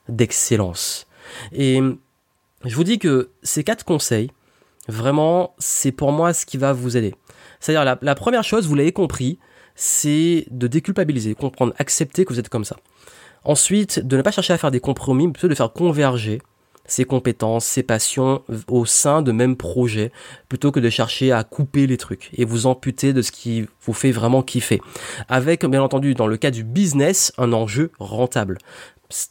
d'excellence. 0.08 1.06
Et 1.52 1.80
je 2.64 2.76
vous 2.76 2.84
dis 2.84 2.98
que 2.98 3.30
ces 3.42 3.64
quatre 3.64 3.84
conseils, 3.84 4.30
vraiment, 4.88 5.54
c'est 5.58 5.92
pour 5.92 6.12
moi 6.12 6.32
ce 6.32 6.46
qui 6.46 6.56
va 6.56 6.72
vous 6.72 6.96
aider. 6.96 7.14
C'est-à-dire, 7.58 7.84
la, 7.84 7.98
la 8.00 8.14
première 8.14 8.44
chose, 8.44 8.66
vous 8.66 8.74
l'avez 8.74 8.92
compris, 8.92 9.38
c'est 9.74 10.46
de 10.50 10.66
déculpabiliser, 10.66 11.34
comprendre, 11.34 11.74
accepter 11.78 12.24
que 12.24 12.32
vous 12.32 12.38
êtes 12.38 12.48
comme 12.48 12.64
ça. 12.64 12.76
Ensuite, 13.44 13.98
de 14.00 14.16
ne 14.16 14.22
pas 14.22 14.30
chercher 14.30 14.52
à 14.52 14.58
faire 14.58 14.70
des 14.70 14.80
compromis, 14.80 15.26
mais 15.26 15.32
plutôt 15.32 15.48
de 15.48 15.54
faire 15.54 15.72
converger 15.72 16.40
ses 16.84 17.04
compétences, 17.04 17.64
ses 17.64 17.82
passions 17.82 18.42
au 18.68 18.84
sein 18.86 19.22
de 19.22 19.32
même 19.32 19.56
projet, 19.56 20.12
plutôt 20.48 20.72
que 20.72 20.80
de 20.80 20.90
chercher 20.90 21.32
à 21.32 21.44
couper 21.44 21.86
les 21.86 21.96
trucs 21.96 22.30
et 22.34 22.44
vous 22.44 22.66
amputer 22.66 23.12
de 23.12 23.22
ce 23.22 23.32
qui 23.32 23.66
vous 23.82 23.92
fait 23.92 24.12
vraiment 24.12 24.42
kiffer. 24.42 24.80
Avec, 25.28 25.64
bien 25.64 25.82
entendu, 25.82 26.14
dans 26.14 26.26
le 26.26 26.36
cas 26.36 26.50
du 26.50 26.64
business, 26.64 27.32
un 27.38 27.52
enjeu 27.52 27.90
rentable. 27.98 28.58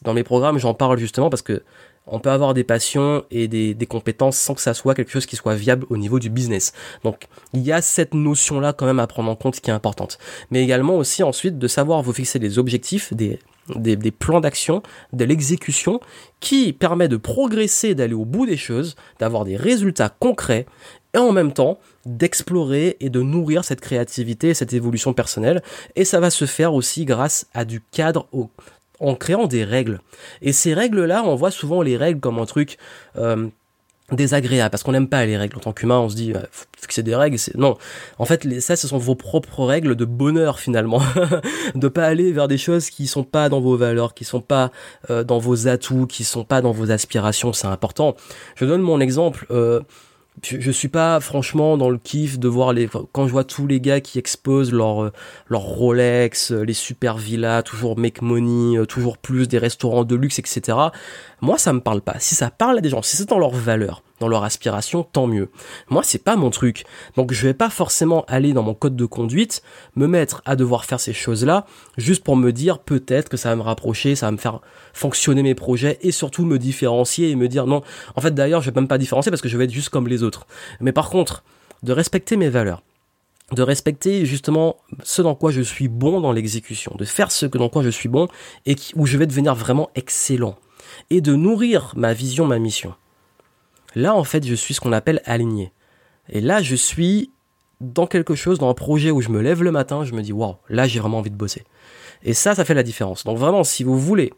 Dans 0.02 0.14
mes 0.14 0.22
programmes, 0.22 0.58
j'en 0.58 0.74
parle 0.74 0.98
justement 0.98 1.30
parce 1.30 1.42
que 1.42 1.62
on 2.06 2.18
peut 2.18 2.30
avoir 2.30 2.52
des 2.52 2.64
passions 2.64 3.24
et 3.30 3.48
des, 3.48 3.86
compétences 3.86 4.36
sans 4.36 4.54
que 4.54 4.60
ça 4.60 4.74
soit 4.74 4.94
quelque 4.94 5.10
chose 5.10 5.26
qui 5.26 5.36
soit 5.36 5.54
viable 5.54 5.86
au 5.88 5.96
niveau 5.96 6.18
du 6.18 6.30
business. 6.30 6.72
Donc 7.04 7.28
il 7.52 7.60
y 7.60 7.72
a 7.72 7.80
cette 7.80 8.14
notion-là 8.14 8.72
quand 8.72 8.86
même 8.86 8.98
à 8.98 9.06
prendre 9.06 9.30
en 9.30 9.36
compte 9.36 9.60
qui 9.60 9.70
est 9.70 9.74
importante. 9.74 10.18
Mais 10.50 10.62
également 10.62 10.96
aussi 10.96 11.22
ensuite 11.22 11.58
de 11.58 11.68
savoir 11.68 12.02
vous 12.02 12.12
fixer 12.12 12.38
des 12.38 12.58
objectifs, 12.58 13.14
des, 13.14 13.38
des, 13.76 14.10
plans 14.10 14.40
d'action, 14.40 14.82
de 15.12 15.24
l'exécution 15.24 16.00
qui 16.40 16.72
permet 16.72 17.08
de 17.08 17.16
progresser, 17.16 17.94
d'aller 17.94 18.14
au 18.14 18.24
bout 18.24 18.46
des 18.46 18.56
choses, 18.56 18.96
d'avoir 19.18 19.44
des 19.44 19.56
résultats 19.56 20.08
concrets 20.08 20.66
et 21.14 21.18
en 21.18 21.32
même 21.32 21.52
temps 21.52 21.78
d'explorer 22.06 22.96
et 23.00 23.10
de 23.10 23.20
nourrir 23.20 23.64
cette 23.64 23.80
créativité, 23.80 24.54
cette 24.54 24.72
évolution 24.72 25.12
personnelle. 25.12 25.62
Et 25.94 26.04
ça 26.04 26.20
va 26.20 26.30
se 26.30 26.46
faire 26.46 26.74
aussi 26.74 27.04
grâce 27.04 27.46
à 27.54 27.64
du 27.64 27.80
cadre 27.80 28.26
en 28.98 29.14
créant 29.14 29.46
des 29.46 29.64
règles. 29.64 30.00
Et 30.40 30.52
ces 30.52 30.74
règles-là, 30.74 31.22
on 31.24 31.34
voit 31.34 31.50
souvent 31.50 31.82
les 31.82 31.96
règles 31.96 32.20
comme 32.20 32.38
un 32.38 32.46
truc 32.46 32.78
euh, 33.16 33.48
désagréable, 34.12 34.70
parce 34.70 34.82
qu'on 34.82 34.92
n'aime 34.92 35.08
pas 35.08 35.24
les 35.26 35.36
règles. 35.36 35.56
En 35.56 35.60
tant 35.60 35.72
qu'humain, 35.72 35.98
on 35.98 36.08
se 36.08 36.16
dit, 36.16 36.32
faut 36.50 36.66
fixer 36.80 37.02
des 37.02 37.14
règles. 37.14 37.38
Non, 37.56 37.76
en 38.18 38.24
fait, 38.24 38.44
les, 38.44 38.60
ça, 38.60 38.76
ce 38.76 38.88
sont 38.88 38.98
vos 38.98 39.14
propres 39.14 39.64
règles 39.64 39.96
de 39.96 40.04
bonheur 40.04 40.58
finalement, 40.58 41.02
de 41.74 41.88
pas 41.88 42.04
aller 42.04 42.32
vers 42.32 42.48
des 42.48 42.58
choses 42.58 42.90
qui 42.90 43.06
sont 43.06 43.24
pas 43.24 43.48
dans 43.48 43.60
vos 43.60 43.76
valeurs, 43.76 44.14
qui 44.14 44.24
sont 44.24 44.40
pas 44.40 44.70
euh, 45.10 45.24
dans 45.24 45.38
vos 45.38 45.68
atouts, 45.68 46.06
qui 46.06 46.24
sont 46.24 46.44
pas 46.44 46.60
dans 46.60 46.72
vos 46.72 46.90
aspirations. 46.90 47.52
C'est 47.52 47.66
important. 47.66 48.16
Je 48.56 48.64
donne 48.64 48.82
mon 48.82 49.00
exemple. 49.00 49.46
Euh, 49.50 49.80
je, 50.44 50.60
je, 50.60 50.70
suis 50.70 50.88
pas 50.88 51.20
franchement 51.20 51.76
dans 51.76 51.88
le 51.88 51.98
kiff 51.98 52.38
de 52.38 52.48
voir 52.48 52.72
les 52.72 52.88
quand 53.12 53.26
je 53.26 53.32
vois 53.32 53.44
tous 53.44 53.66
les 53.66 53.80
gars 53.80 54.00
qui 54.00 54.18
exposent 54.18 54.72
leur 54.72 55.04
euh, 55.04 55.12
leur 55.48 55.62
Rolex, 55.62 56.50
euh, 56.50 56.62
les 56.62 56.72
super 56.72 57.16
villas, 57.16 57.62
toujours 57.62 57.98
make 57.98 58.22
money, 58.22 58.76
euh, 58.76 58.84
toujours 58.84 59.18
plus 59.18 59.46
des 59.46 59.58
restaurants 59.58 60.04
de 60.04 60.16
luxe, 60.16 60.38
etc. 60.38 60.78
Moi, 61.40 61.58
ça 61.58 61.72
me 61.72 61.80
parle 61.80 62.00
pas. 62.00 62.16
Si 62.18 62.34
ça 62.34 62.50
parle 62.50 62.78
à 62.78 62.80
des 62.80 62.88
gens, 62.88 63.02
si 63.02 63.16
c'est 63.16 63.28
dans 63.28 63.38
leur 63.38 63.52
valeur, 63.52 64.02
dans 64.22 64.28
leur 64.28 64.44
aspiration, 64.44 65.02
tant 65.02 65.26
mieux. 65.26 65.50
Moi, 65.90 66.02
c'est 66.04 66.22
pas 66.22 66.36
mon 66.36 66.50
truc. 66.50 66.84
Donc, 67.16 67.32
je 67.32 67.46
vais 67.46 67.54
pas 67.54 67.70
forcément 67.70 68.24
aller 68.28 68.52
dans 68.52 68.62
mon 68.62 68.72
code 68.72 68.96
de 68.96 69.04
conduite, 69.04 69.62
me 69.96 70.06
mettre 70.06 70.42
à 70.44 70.54
devoir 70.54 70.84
faire 70.84 71.00
ces 71.00 71.12
choses-là, 71.12 71.66
juste 71.98 72.22
pour 72.22 72.36
me 72.36 72.52
dire 72.52 72.78
peut-être 72.78 73.28
que 73.28 73.36
ça 73.36 73.50
va 73.50 73.56
me 73.56 73.62
rapprocher, 73.62 74.14
ça 74.14 74.26
va 74.26 74.32
me 74.32 74.36
faire 74.36 74.60
fonctionner 74.92 75.42
mes 75.42 75.56
projets 75.56 75.98
et 76.02 76.12
surtout 76.12 76.44
me 76.44 76.58
différencier 76.58 77.30
et 77.30 77.36
me 77.36 77.48
dire 77.48 77.66
non. 77.66 77.82
En 78.14 78.20
fait, 78.20 78.32
d'ailleurs, 78.32 78.62
je 78.62 78.70
vais 78.70 78.80
même 78.80 78.88
pas 78.88 78.98
différencier 78.98 79.30
parce 79.30 79.42
que 79.42 79.48
je 79.48 79.58
vais 79.58 79.64
être 79.64 79.72
juste 79.72 79.88
comme 79.88 80.06
les 80.06 80.22
autres. 80.22 80.46
Mais 80.80 80.92
par 80.92 81.10
contre, 81.10 81.42
de 81.82 81.92
respecter 81.92 82.36
mes 82.36 82.48
valeurs 82.48 82.82
de 83.50 83.62
respecter 83.62 84.24
justement 84.24 84.76
ce 85.02 85.20
dans 85.20 85.34
quoi 85.34 85.50
je 85.50 85.60
suis 85.60 85.88
bon 85.88 86.22
dans 86.22 86.32
l'exécution, 86.32 86.94
de 86.98 87.04
faire 87.04 87.30
ce 87.30 87.44
dans 87.44 87.68
quoi 87.68 87.82
je 87.82 87.90
suis 87.90 88.08
bon 88.08 88.28
et 88.64 88.76
où 88.94 89.04
je 89.04 89.18
vais 89.18 89.26
devenir 89.26 89.54
vraiment 89.54 89.90
excellent 89.94 90.56
et 91.10 91.20
de 91.20 91.34
nourrir 91.34 91.92
ma 91.94 92.14
vision, 92.14 92.46
ma 92.46 92.58
mission. 92.58 92.94
Là, 93.94 94.14
en 94.14 94.24
fait, 94.24 94.46
je 94.46 94.54
suis 94.54 94.74
ce 94.74 94.80
qu'on 94.80 94.92
appelle 94.92 95.20
aligné. 95.24 95.72
Et 96.28 96.40
là, 96.40 96.62
je 96.62 96.74
suis 96.74 97.30
dans 97.80 98.06
quelque 98.06 98.34
chose, 98.34 98.58
dans 98.58 98.70
un 98.70 98.74
projet 98.74 99.10
où 99.10 99.20
je 99.20 99.28
me 99.28 99.40
lève 99.40 99.62
le 99.62 99.72
matin, 99.72 100.04
je 100.04 100.12
me 100.12 100.22
dis, 100.22 100.32
waouh, 100.32 100.56
là, 100.68 100.86
j'ai 100.86 101.00
vraiment 101.00 101.18
envie 101.18 101.30
de 101.30 101.36
bosser. 101.36 101.64
Et 102.22 102.34
ça, 102.34 102.54
ça 102.54 102.64
fait 102.64 102.74
la 102.74 102.84
différence. 102.84 103.24
Donc 103.24 103.38
vraiment, 103.38 103.64
si 103.64 103.82
vous 103.82 103.98
voulez 103.98 104.32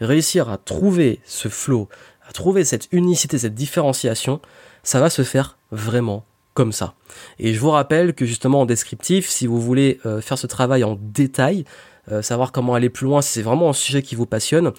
réussir 0.00 0.50
à 0.50 0.58
trouver 0.58 1.20
ce 1.24 1.48
flow, 1.48 1.88
à 2.28 2.32
trouver 2.32 2.64
cette 2.64 2.88
unicité, 2.92 3.38
cette 3.38 3.54
différenciation, 3.54 4.40
ça 4.82 5.00
va 5.00 5.10
se 5.10 5.22
faire 5.22 5.58
vraiment 5.70 6.24
comme 6.54 6.72
ça. 6.72 6.94
Et 7.38 7.54
je 7.54 7.60
vous 7.60 7.70
rappelle 7.70 8.14
que 8.14 8.26
justement 8.26 8.60
en 8.60 8.66
descriptif, 8.66 9.28
si 9.28 9.46
vous 9.46 9.60
voulez 9.60 10.00
euh, 10.04 10.20
faire 10.20 10.36
ce 10.36 10.46
travail 10.46 10.84
en 10.84 10.98
détail, 11.00 11.64
euh, 12.10 12.22
savoir 12.22 12.50
comment 12.52 12.74
aller 12.74 12.90
plus 12.90 13.06
loin, 13.06 13.22
si 13.22 13.32
c'est 13.32 13.42
vraiment 13.42 13.70
un 13.70 13.72
sujet 13.72 14.02
qui 14.02 14.14
vous 14.14 14.26
passionne, 14.26 14.72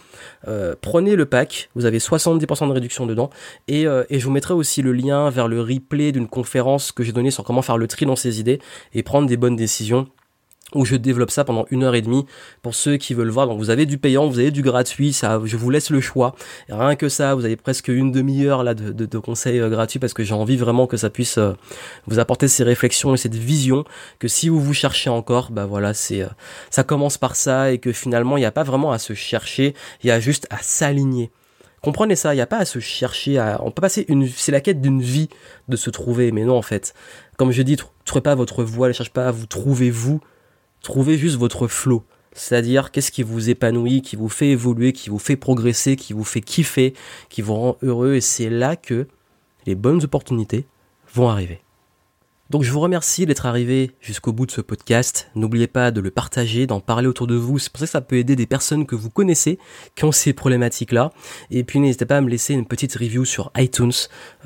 euh, 0.47 0.75
prenez 0.79 1.15
le 1.15 1.25
pack, 1.25 1.69
vous 1.75 1.85
avez 1.85 1.99
70% 1.99 2.67
de 2.67 2.73
réduction 2.73 3.05
dedans, 3.05 3.29
et, 3.67 3.87
euh, 3.87 4.03
et 4.09 4.19
je 4.19 4.25
vous 4.25 4.31
mettrai 4.31 4.53
aussi 4.53 4.81
le 4.81 4.91
lien 4.91 5.29
vers 5.29 5.47
le 5.47 5.61
replay 5.61 6.11
d'une 6.11 6.27
conférence 6.27 6.91
que 6.91 7.03
j'ai 7.03 7.13
donnée 7.13 7.31
sur 7.31 7.43
comment 7.43 7.61
faire 7.61 7.77
le 7.77 7.87
tri 7.87 8.05
dans 8.05 8.15
ses 8.15 8.39
idées 8.39 8.59
et 8.93 9.03
prendre 9.03 9.27
des 9.27 9.37
bonnes 9.37 9.55
décisions 9.55 10.07
où 10.73 10.85
je 10.85 10.95
développe 10.95 11.31
ça 11.31 11.43
pendant 11.43 11.65
une 11.69 11.83
heure 11.83 11.95
et 11.95 12.01
demie 12.01 12.25
pour 12.61 12.75
ceux 12.75 12.97
qui 12.97 13.13
veulent 13.13 13.29
voir. 13.29 13.47
Donc 13.47 13.59
vous 13.59 13.69
avez 13.69 13.85
du 13.85 13.97
payant, 13.97 14.27
vous 14.27 14.39
avez 14.39 14.51
du 14.51 14.61
gratuit, 14.61 15.13
ça, 15.13 15.39
je 15.43 15.57
vous 15.57 15.69
laisse 15.69 15.89
le 15.89 16.01
choix. 16.01 16.35
Rien 16.69 16.95
que 16.95 17.09
ça, 17.09 17.35
vous 17.35 17.45
avez 17.45 17.55
presque 17.55 17.89
une 17.89 18.11
demi-heure 18.11 18.63
là 18.63 18.73
de, 18.73 18.91
de, 18.91 19.05
de, 19.05 19.17
conseils 19.19 19.59
euh, 19.59 19.69
gratuits 19.69 19.99
parce 19.99 20.13
que 20.13 20.23
j'ai 20.23 20.33
envie 20.33 20.57
vraiment 20.57 20.87
que 20.87 20.97
ça 20.97 21.09
puisse 21.09 21.37
euh, 21.37 21.53
vous 22.07 22.19
apporter 22.19 22.47
ces 22.47 22.63
réflexions 22.63 23.13
et 23.13 23.17
cette 23.17 23.35
vision 23.35 23.83
que 24.19 24.27
si 24.27 24.49
vous 24.49 24.59
vous 24.59 24.73
cherchez 24.73 25.09
encore, 25.09 25.51
bah 25.51 25.65
voilà, 25.65 25.93
c'est 25.93 26.21
euh, 26.21 26.27
ça 26.69 26.83
commence 26.83 27.17
par 27.17 27.35
ça 27.35 27.71
et 27.71 27.77
que 27.77 27.91
finalement 27.91 28.37
il 28.37 28.41
n'y 28.41 28.45
a 28.45 28.51
pas 28.51 28.63
vraiment 28.63 28.91
à 28.91 28.99
se 28.99 29.13
chercher, 29.13 29.75
il 30.03 30.07
y 30.07 30.11
a 30.11 30.19
juste 30.19 30.47
à 30.49 30.57
s'aligner. 30.61 31.31
Comprenez 31.81 32.15
ça, 32.15 32.33
il 32.33 32.37
n'y 32.37 32.41
a 32.41 32.47
pas 32.47 32.59
à 32.59 32.65
se 32.65 32.79
chercher, 32.79 33.37
à, 33.37 33.59
on 33.61 33.69
peut 33.69 33.81
passer 33.81 34.05
une, 34.07 34.27
c'est 34.29 34.53
la 34.53 34.61
quête 34.61 34.79
d'une 34.79 35.01
vie 35.01 35.27
de 35.67 35.75
se 35.75 35.89
trouver, 35.89 36.31
mais 36.31 36.45
non 36.45 36.57
en 36.57 36.61
fait. 36.61 36.93
Comme 37.35 37.51
je 37.51 37.61
dis, 37.61 37.75
trouvez 38.05 38.21
pas 38.21 38.35
votre 38.35 38.63
voie, 38.63 38.87
ne 38.87 38.93
cherchez 38.93 39.11
pas 39.11 39.27
à 39.27 39.31
vous 39.31 39.47
trouver 39.47 39.91
vous, 39.91 40.21
Trouvez 40.83 41.17
juste 41.17 41.37
votre 41.37 41.67
flow. 41.67 42.03
C'est-à-dire 42.33 42.91
qu'est-ce 42.91 43.11
qui 43.11 43.23
vous 43.23 43.49
épanouit, 43.49 44.01
qui 44.01 44.15
vous 44.15 44.29
fait 44.29 44.49
évoluer, 44.49 44.91
qui 44.93 45.09
vous 45.09 45.19
fait 45.19 45.35
progresser, 45.35 45.95
qui 45.95 46.13
vous 46.13 46.23
fait 46.23 46.41
kiffer, 46.41 46.93
qui 47.29 47.41
vous 47.41 47.55
rend 47.55 47.77
heureux. 47.81 48.13
Et 48.13 48.21
c'est 48.21 48.49
là 48.49 48.75
que 48.75 49.07
les 49.65 49.75
bonnes 49.75 50.03
opportunités 50.03 50.65
vont 51.13 51.29
arriver. 51.29 51.62
Donc 52.49 52.63
je 52.63 52.71
vous 52.71 52.81
remercie 52.81 53.25
d'être 53.25 53.45
arrivé 53.45 53.91
jusqu'au 54.01 54.33
bout 54.33 54.45
de 54.45 54.51
ce 54.51 54.59
podcast. 54.59 55.29
N'oubliez 55.33 55.67
pas 55.67 55.91
de 55.91 56.01
le 56.01 56.11
partager, 56.11 56.67
d'en 56.67 56.81
parler 56.81 57.07
autour 57.07 57.25
de 57.25 57.35
vous. 57.35 57.57
C'est 57.57 57.71
pour 57.71 57.79
ça 57.79 57.85
que 57.85 57.91
ça 57.91 58.01
peut 58.01 58.17
aider 58.17 58.35
des 58.35 58.45
personnes 58.45 58.85
que 58.85 58.95
vous 58.95 59.09
connaissez 59.09 59.57
qui 59.95 60.03
ont 60.03 60.11
ces 60.11 60.33
problématiques-là. 60.33 61.11
Et 61.51 61.63
puis 61.63 61.79
n'hésitez 61.79 62.05
pas 62.05 62.17
à 62.17 62.21
me 62.21 62.29
laisser 62.29 62.53
une 62.53 62.65
petite 62.65 62.95
review 62.95 63.23
sur 63.23 63.51
iTunes. 63.57 63.93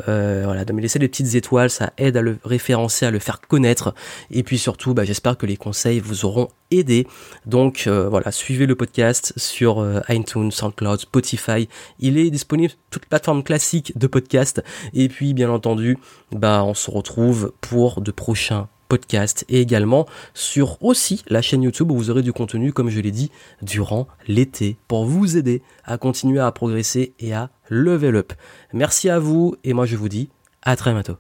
Euh, 0.07 0.43
voilà, 0.45 0.63
de 0.63 0.73
me 0.73 0.79
laisser 0.79 0.99
des 0.99 1.07
petites 1.07 1.33
étoiles, 1.33 1.71
ça 1.71 1.91
aide 1.97 2.17
à 2.17 2.21
le 2.21 2.37
référencer, 2.43 3.07
à 3.07 3.11
le 3.11 3.19
faire 3.19 3.41
connaître. 3.41 3.95
Et 4.29 4.43
puis 4.43 4.59
surtout, 4.59 4.93
bah, 4.93 5.03
j'espère 5.03 5.35
que 5.35 5.47
les 5.47 5.57
conseils 5.57 5.99
vous 5.99 6.23
auront 6.23 6.49
aidé. 6.69 7.07
Donc 7.45 7.85
euh, 7.87 8.09
voilà, 8.09 8.31
suivez 8.31 8.67
le 8.67 8.75
podcast 8.75 9.33
sur 9.37 9.79
euh, 9.79 10.01
iTunes, 10.09 10.51
SoundCloud, 10.51 10.99
Spotify. 10.99 11.67
Il 11.99 12.17
est 12.17 12.29
disponible 12.29 12.69
sur 12.69 12.79
toutes 12.89 13.03
les 13.05 13.09
plateformes 13.09 13.43
classiques 13.43 13.97
de 13.97 14.07
podcast. 14.07 14.63
Et 14.93 15.09
puis 15.09 15.33
bien 15.33 15.49
entendu, 15.49 15.97
bah 16.31 16.63
on 16.63 16.73
se 16.73 16.91
retrouve 16.91 17.53
de 18.01 18.11
prochains 18.11 18.67
podcasts 18.87 19.45
et 19.49 19.61
également 19.61 20.05
sur 20.33 20.81
aussi 20.83 21.23
la 21.27 21.41
chaîne 21.41 21.63
YouTube 21.63 21.91
où 21.91 21.95
vous 21.95 22.09
aurez 22.09 22.21
du 22.21 22.33
contenu, 22.33 22.71
comme 22.71 22.89
je 22.89 22.99
l'ai 22.99 23.11
dit, 23.11 23.31
durant 23.61 24.07
l'été 24.27 24.77
pour 24.87 25.05
vous 25.05 25.37
aider 25.37 25.61
à 25.83 25.97
continuer 25.97 26.39
à 26.39 26.51
progresser 26.51 27.13
et 27.19 27.33
à 27.33 27.49
level 27.69 28.15
up. 28.15 28.33
Merci 28.73 29.09
à 29.09 29.19
vous 29.19 29.55
et 29.63 29.73
moi 29.73 29.85
je 29.85 29.95
vous 29.95 30.09
dis 30.09 30.29
à 30.61 30.75
très 30.75 30.93
bientôt. 30.93 31.17